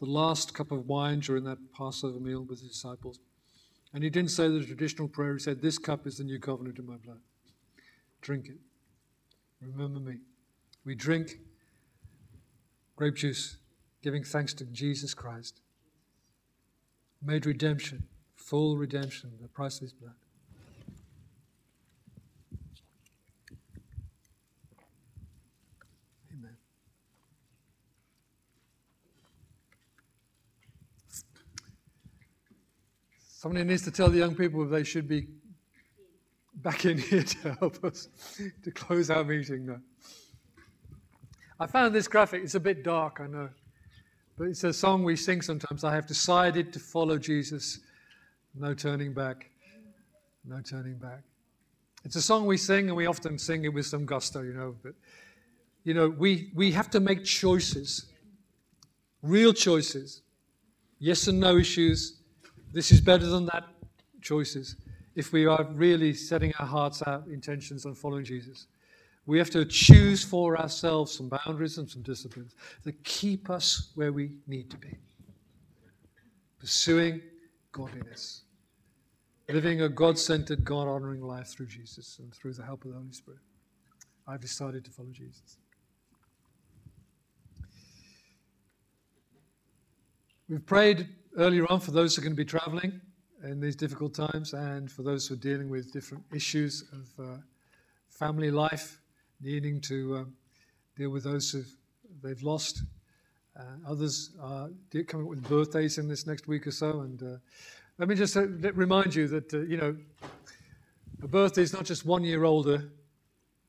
the 0.00 0.06
last 0.06 0.52
cup 0.52 0.72
of 0.72 0.88
wine 0.88 1.20
during 1.20 1.44
that 1.44 1.58
Passover 1.72 2.18
meal 2.18 2.42
with 2.42 2.58
his 2.58 2.70
disciples. 2.70 3.20
And 3.92 4.02
he 4.02 4.10
didn't 4.10 4.32
say 4.32 4.48
the 4.48 4.64
traditional 4.64 5.06
prayer. 5.06 5.34
He 5.34 5.38
said, 5.38 5.62
This 5.62 5.78
cup 5.78 6.08
is 6.08 6.18
the 6.18 6.24
new 6.24 6.40
covenant 6.40 6.80
in 6.80 6.86
my 6.86 6.96
blood. 6.96 7.20
Drink 8.20 8.48
it. 8.48 8.58
Remember 9.62 10.00
me. 10.00 10.16
We 10.84 10.96
drink 10.96 11.38
grape 12.96 13.14
juice, 13.14 13.58
giving 14.02 14.24
thanks 14.24 14.52
to 14.54 14.64
Jesus 14.64 15.14
Christ. 15.14 15.60
Made 17.22 17.46
redemption, 17.46 18.08
full 18.34 18.76
redemption, 18.76 19.30
the 19.40 19.46
price 19.46 19.76
of 19.76 19.82
his 19.82 19.92
blood. 19.92 20.14
Somebody 33.44 33.64
needs 33.64 33.82
to 33.82 33.90
tell 33.90 34.08
the 34.08 34.16
young 34.16 34.34
people 34.34 34.64
they 34.64 34.84
should 34.84 35.06
be 35.06 35.26
back 36.54 36.86
in 36.86 36.96
here 36.96 37.22
to 37.24 37.52
help 37.60 37.84
us 37.84 38.08
to 38.62 38.70
close 38.70 39.10
our 39.10 39.22
meeting 39.22 39.66
now. 39.66 39.80
I 41.60 41.66
found 41.66 41.94
this 41.94 42.08
graphic, 42.08 42.42
it's 42.42 42.54
a 42.54 42.60
bit 42.60 42.82
dark, 42.82 43.20
I 43.20 43.26
know. 43.26 43.50
But 44.38 44.44
it's 44.44 44.64
a 44.64 44.72
song 44.72 45.04
we 45.04 45.14
sing 45.16 45.42
sometimes. 45.42 45.84
I 45.84 45.94
have 45.94 46.06
decided 46.06 46.72
to 46.72 46.78
follow 46.78 47.18
Jesus. 47.18 47.80
No 48.54 48.72
turning 48.72 49.12
back. 49.12 49.50
No 50.46 50.62
turning 50.62 50.96
back. 50.96 51.20
It's 52.02 52.16
a 52.16 52.22
song 52.22 52.46
we 52.46 52.56
sing, 52.56 52.88
and 52.88 52.96
we 52.96 53.04
often 53.04 53.38
sing 53.38 53.66
it 53.66 53.74
with 53.74 53.84
some 53.84 54.06
gusto, 54.06 54.40
you 54.40 54.54
know. 54.54 54.74
But, 54.82 54.94
you 55.82 55.92
know, 55.92 56.08
we, 56.08 56.50
we 56.54 56.72
have 56.72 56.88
to 56.92 56.98
make 56.98 57.24
choices, 57.24 58.06
real 59.20 59.52
choices, 59.52 60.22
yes 60.98 61.28
and 61.28 61.40
no 61.40 61.58
issues, 61.58 62.22
this 62.74 62.90
is 62.90 63.00
better 63.00 63.26
than 63.26 63.46
that 63.46 63.64
choices 64.20 64.76
if 65.14 65.32
we 65.32 65.46
are 65.46 65.64
really 65.72 66.12
setting 66.12 66.52
our 66.58 66.66
hearts, 66.66 67.02
our 67.02 67.22
intentions 67.30 67.86
on 67.86 67.94
following 67.94 68.24
Jesus. 68.24 68.66
We 69.26 69.38
have 69.38 69.50
to 69.50 69.64
choose 69.64 70.24
for 70.24 70.58
ourselves 70.58 71.12
some 71.12 71.28
boundaries 71.28 71.78
and 71.78 71.88
some 71.88 72.02
disciplines 72.02 72.54
that 72.82 73.02
keep 73.04 73.48
us 73.48 73.92
where 73.94 74.12
we 74.12 74.32
need 74.46 74.70
to 74.70 74.76
be. 74.76 74.98
Pursuing 76.58 77.22
godliness. 77.72 78.42
Living 79.48 79.82
a 79.82 79.88
God 79.88 80.18
centered, 80.18 80.64
God 80.64 80.88
honoring 80.88 81.22
life 81.22 81.46
through 81.46 81.66
Jesus 81.66 82.18
and 82.18 82.34
through 82.34 82.54
the 82.54 82.64
help 82.64 82.84
of 82.84 82.90
the 82.90 82.96
Holy 82.96 83.12
Spirit. 83.12 83.40
I've 84.26 84.40
decided 84.40 84.84
to 84.86 84.90
follow 84.90 85.10
Jesus. 85.12 85.58
We've 90.48 90.64
prayed 90.64 91.08
earlier 91.36 91.66
on 91.70 91.80
for 91.80 91.90
those 91.90 92.14
who 92.14 92.22
are 92.22 92.24
going 92.24 92.36
to 92.36 92.36
be 92.36 92.44
traveling 92.44 93.00
in 93.42 93.60
these 93.60 93.76
difficult 93.76 94.14
times 94.14 94.52
and 94.52 94.90
for 94.90 95.02
those 95.02 95.26
who 95.26 95.34
are 95.34 95.38
dealing 95.38 95.68
with 95.68 95.92
different 95.92 96.22
issues 96.32 96.84
of 96.92 97.24
uh, 97.24 97.36
family 98.08 98.50
life, 98.50 99.00
needing 99.40 99.80
to 99.80 100.16
uh, 100.16 100.24
deal 100.96 101.10
with 101.10 101.24
those 101.24 101.50
who 101.50 101.62
they've 102.22 102.42
lost. 102.42 102.82
Uh, 103.58 103.62
others 103.88 104.30
are 104.40 104.68
coming 105.06 105.26
up 105.26 105.30
with 105.30 105.48
birthdays 105.48 105.98
in 105.98 106.08
this 106.08 106.26
next 106.26 106.46
week 106.46 106.66
or 106.66 106.70
so. 106.70 107.00
And 107.00 107.22
uh, 107.22 107.36
let 107.98 108.08
me 108.08 108.14
just 108.14 108.36
uh, 108.36 108.46
remind 108.46 109.14
you 109.14 109.26
that, 109.28 109.52
uh, 109.52 109.60
you 109.60 109.76
know, 109.76 109.96
a 111.22 111.28
birthday 111.28 111.62
is 111.62 111.72
not 111.72 111.84
just 111.84 112.04
one 112.04 112.22
year 112.22 112.44
older, 112.44 112.90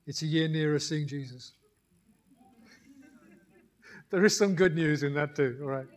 it's 0.05 0.21
a 0.21 0.25
year 0.27 0.47
nearer 0.47 0.79
seeing 0.79 1.07
Jesus. 1.07 1.53
there 4.11 4.23
is 4.23 4.37
some 4.37 4.55
good 4.55 4.75
news 4.75 5.03
in 5.03 5.13
that 5.15 5.35
too, 5.35 5.57
all 5.61 5.69
right? 5.69 5.87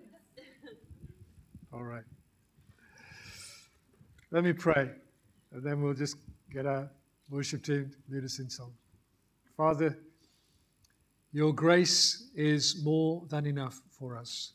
All 1.79 1.85
right. 1.85 2.03
Let 4.33 4.43
me 4.43 4.53
pray, 4.53 4.91
and 5.53 5.63
then 5.63 5.81
we'll 5.81 5.95
just 5.95 6.17
get 6.53 6.67
our 6.67 6.91
worship 7.31 7.63
team 7.63 7.93
to 7.93 8.13
lead 8.13 8.25
us 8.25 8.41
in 8.41 8.51
song. 8.51 8.73
Father, 9.57 9.97
your 11.31 11.55
grace 11.55 12.31
is 12.35 12.83
more 12.83 13.23
than 13.31 13.47
enough 13.47 13.81
for 13.93 14.17
us, 14.17 14.55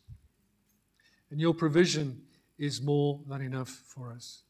and 1.32 1.40
your 1.40 1.54
provision 1.54 2.22
is 2.60 2.82
more 2.82 3.22
than 3.30 3.42
enough 3.42 3.70
for 3.70 4.12
us. 4.12 4.44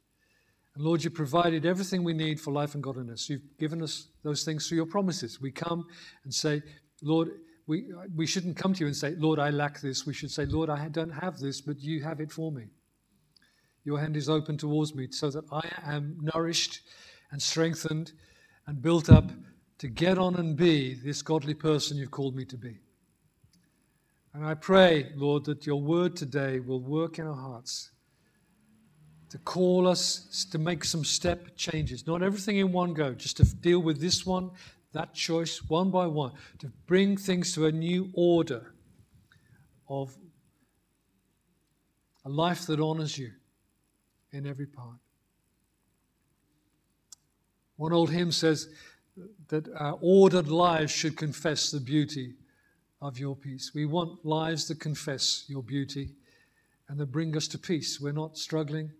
And 0.73 0.83
Lord, 0.83 1.03
you 1.03 1.11
provided 1.11 1.67
everything 1.67 2.03
we 2.03 2.13
need 2.13 2.41
for 2.41 2.51
life 2.51 2.73
and 2.73 2.81
godliness. 2.81 3.29
You've 3.29 3.55
given 3.59 3.83
us 3.83 4.07
those 4.23 4.43
things 4.43 4.67
through 4.67 4.77
your 4.77 4.87
promises. 4.87 5.39
We 5.39 5.51
come 5.51 5.85
and 6.23 6.33
say, 6.33 6.63
Lord, 7.03 7.29
we, 7.65 7.85
we 8.15 8.25
shouldn't 8.25 8.57
come 8.57 8.73
to 8.73 8.81
you 8.81 8.87
and 8.87 8.95
say, 8.95 9.15
Lord, 9.17 9.39
I 9.39 9.49
lack 9.49 9.79
this. 9.79 10.05
We 10.05 10.13
should 10.13 10.31
say, 10.31 10.45
Lord, 10.45 10.69
I 10.69 10.87
don't 10.89 11.09
have 11.09 11.39
this, 11.39 11.61
but 11.61 11.79
you 11.79 12.03
have 12.03 12.19
it 12.19 12.31
for 12.31 12.51
me. 12.51 12.65
Your 13.85 13.99
hand 13.99 14.17
is 14.17 14.29
open 14.29 14.57
towards 14.57 14.95
me 14.95 15.07
so 15.11 15.29
that 15.29 15.45
I 15.51 15.61
am 15.83 16.17
nourished 16.21 16.81
and 17.31 17.41
strengthened 17.41 18.13
and 18.67 18.81
built 18.81 19.09
up 19.09 19.31
to 19.79 19.87
get 19.87 20.17
on 20.17 20.35
and 20.35 20.55
be 20.55 20.93
this 20.93 21.21
godly 21.21 21.53
person 21.53 21.97
you've 21.97 22.11
called 22.11 22.35
me 22.35 22.45
to 22.45 22.57
be. 22.57 22.79
And 24.33 24.45
I 24.45 24.55
pray, 24.55 25.11
Lord, 25.15 25.45
that 25.45 25.65
your 25.65 25.81
word 25.81 26.15
today 26.15 26.59
will 26.59 26.79
work 26.79 27.19
in 27.19 27.27
our 27.27 27.35
hearts 27.35 27.91
to 29.29 29.37
call 29.39 29.87
us 29.87 30.45
to 30.51 30.57
make 30.57 30.83
some 30.83 31.03
step 31.03 31.55
changes. 31.55 32.07
Not 32.07 32.23
everything 32.23 32.57
in 32.57 32.71
one 32.71 32.93
go, 32.93 33.13
just 33.13 33.37
to 33.37 33.43
deal 33.43 33.79
with 33.79 33.99
this 33.99 34.25
one, 34.25 34.51
that 34.93 35.13
choice 35.13 35.61
one 35.67 35.89
by 35.89 36.07
one 36.07 36.31
to 36.59 36.71
bring 36.85 37.17
things 37.17 37.53
to 37.53 37.65
a 37.65 37.71
new 37.71 38.09
order 38.13 38.73
of 39.89 40.15
a 42.25 42.29
life 42.29 42.65
that 42.67 42.79
honors 42.79 43.17
you 43.17 43.31
in 44.31 44.47
every 44.47 44.65
part. 44.65 44.97
One 47.75 47.91
old 47.91 48.11
hymn 48.11 48.31
says 48.31 48.69
that 49.49 49.67
our 49.75 49.97
ordered 50.01 50.47
lives 50.47 50.91
should 50.91 51.17
confess 51.17 51.69
the 51.69 51.79
beauty 51.79 52.35
of 53.01 53.19
your 53.19 53.35
peace. 53.35 53.71
We 53.75 53.85
want 53.85 54.25
lives 54.25 54.67
that 54.67 54.79
confess 54.79 55.43
your 55.47 55.63
beauty 55.63 56.11
and 56.87 56.97
that 56.99 57.07
bring 57.07 57.35
us 57.35 57.47
to 57.49 57.57
peace. 57.57 57.99
We're 57.99 58.13
not 58.13 58.37
struggling. 58.37 58.91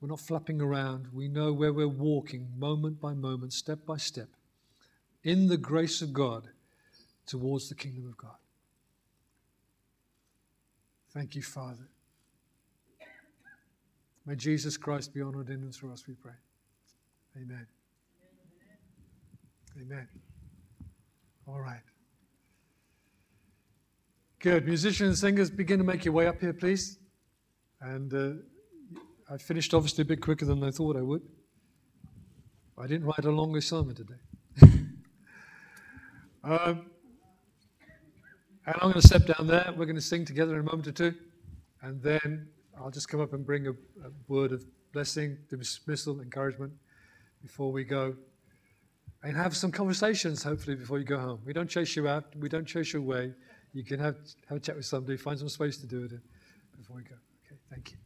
We're 0.00 0.08
not 0.08 0.20
flapping 0.20 0.60
around. 0.60 1.08
We 1.12 1.28
know 1.28 1.52
where 1.52 1.72
we're 1.72 1.86
walking 1.86 2.48
moment 2.56 3.00
by 3.00 3.14
moment, 3.14 3.52
step 3.52 3.84
by 3.84 3.98
step 3.98 4.28
in 5.24 5.48
the 5.48 5.56
grace 5.56 6.02
of 6.02 6.12
God 6.12 6.48
towards 7.26 7.68
the 7.68 7.74
kingdom 7.74 8.06
of 8.06 8.16
God. 8.16 8.36
Thank 11.12 11.34
you, 11.34 11.42
Father. 11.42 11.88
May 14.24 14.36
Jesus 14.36 14.76
Christ 14.76 15.12
be 15.12 15.20
honored 15.20 15.48
in 15.48 15.56
and 15.56 15.74
through 15.74 15.92
us, 15.92 16.06
we 16.06 16.14
pray. 16.14 16.32
Amen. 17.36 17.66
Amen. 19.80 20.08
All 21.46 21.60
right. 21.60 21.80
Good. 24.38 24.66
Musicians 24.66 25.20
singers, 25.20 25.50
begin 25.50 25.78
to 25.78 25.84
make 25.84 26.04
your 26.04 26.14
way 26.14 26.26
up 26.26 26.40
here, 26.40 26.52
please. 26.52 26.98
And 27.80 28.14
uh, 28.14 29.32
I 29.32 29.38
finished 29.38 29.74
obviously 29.74 30.02
a 30.02 30.04
bit 30.04 30.20
quicker 30.20 30.44
than 30.44 30.62
I 30.62 30.70
thought 30.70 30.96
I 30.96 31.02
would. 31.02 31.22
I 32.78 32.86
didn't 32.86 33.06
write 33.06 33.24
a 33.24 33.30
longer 33.30 33.60
sermon 33.60 33.94
today. 33.94 34.14
Um, 36.44 36.86
and 38.66 38.76
I'm 38.76 38.90
going 38.90 38.94
to 38.94 39.06
step 39.06 39.26
down 39.26 39.46
there. 39.46 39.72
We're 39.76 39.86
going 39.86 39.96
to 39.96 40.00
sing 40.00 40.24
together 40.24 40.54
in 40.54 40.60
a 40.60 40.62
moment 40.64 40.86
or 40.88 40.92
two. 40.92 41.14
And 41.82 42.02
then 42.02 42.48
I'll 42.78 42.90
just 42.90 43.08
come 43.08 43.20
up 43.20 43.32
and 43.32 43.44
bring 43.44 43.66
a, 43.66 43.70
a 43.70 44.10
word 44.28 44.52
of 44.52 44.64
blessing, 44.92 45.38
dismissal, 45.48 46.20
encouragement 46.20 46.72
before 47.42 47.72
we 47.72 47.84
go 47.84 48.14
and 49.22 49.36
have 49.36 49.56
some 49.56 49.70
conversations, 49.70 50.42
hopefully, 50.42 50.76
before 50.76 50.98
you 50.98 51.04
go 51.04 51.18
home. 51.18 51.40
We 51.44 51.52
don't 51.52 51.70
chase 51.70 51.94
you 51.94 52.08
out, 52.08 52.24
we 52.36 52.48
don't 52.48 52.66
chase 52.66 52.92
you 52.92 53.00
away. 53.00 53.32
You 53.72 53.84
can 53.84 54.00
have, 54.00 54.16
have 54.48 54.58
a 54.58 54.60
chat 54.60 54.76
with 54.76 54.84
somebody, 54.84 55.16
find 55.16 55.38
some 55.38 55.48
space 55.48 55.76
to 55.78 55.86
do 55.86 56.04
it 56.04 56.12
before 56.76 56.96
we 56.96 57.02
go. 57.02 57.16
Okay, 57.46 57.58
thank 57.70 57.92
you. 57.92 58.01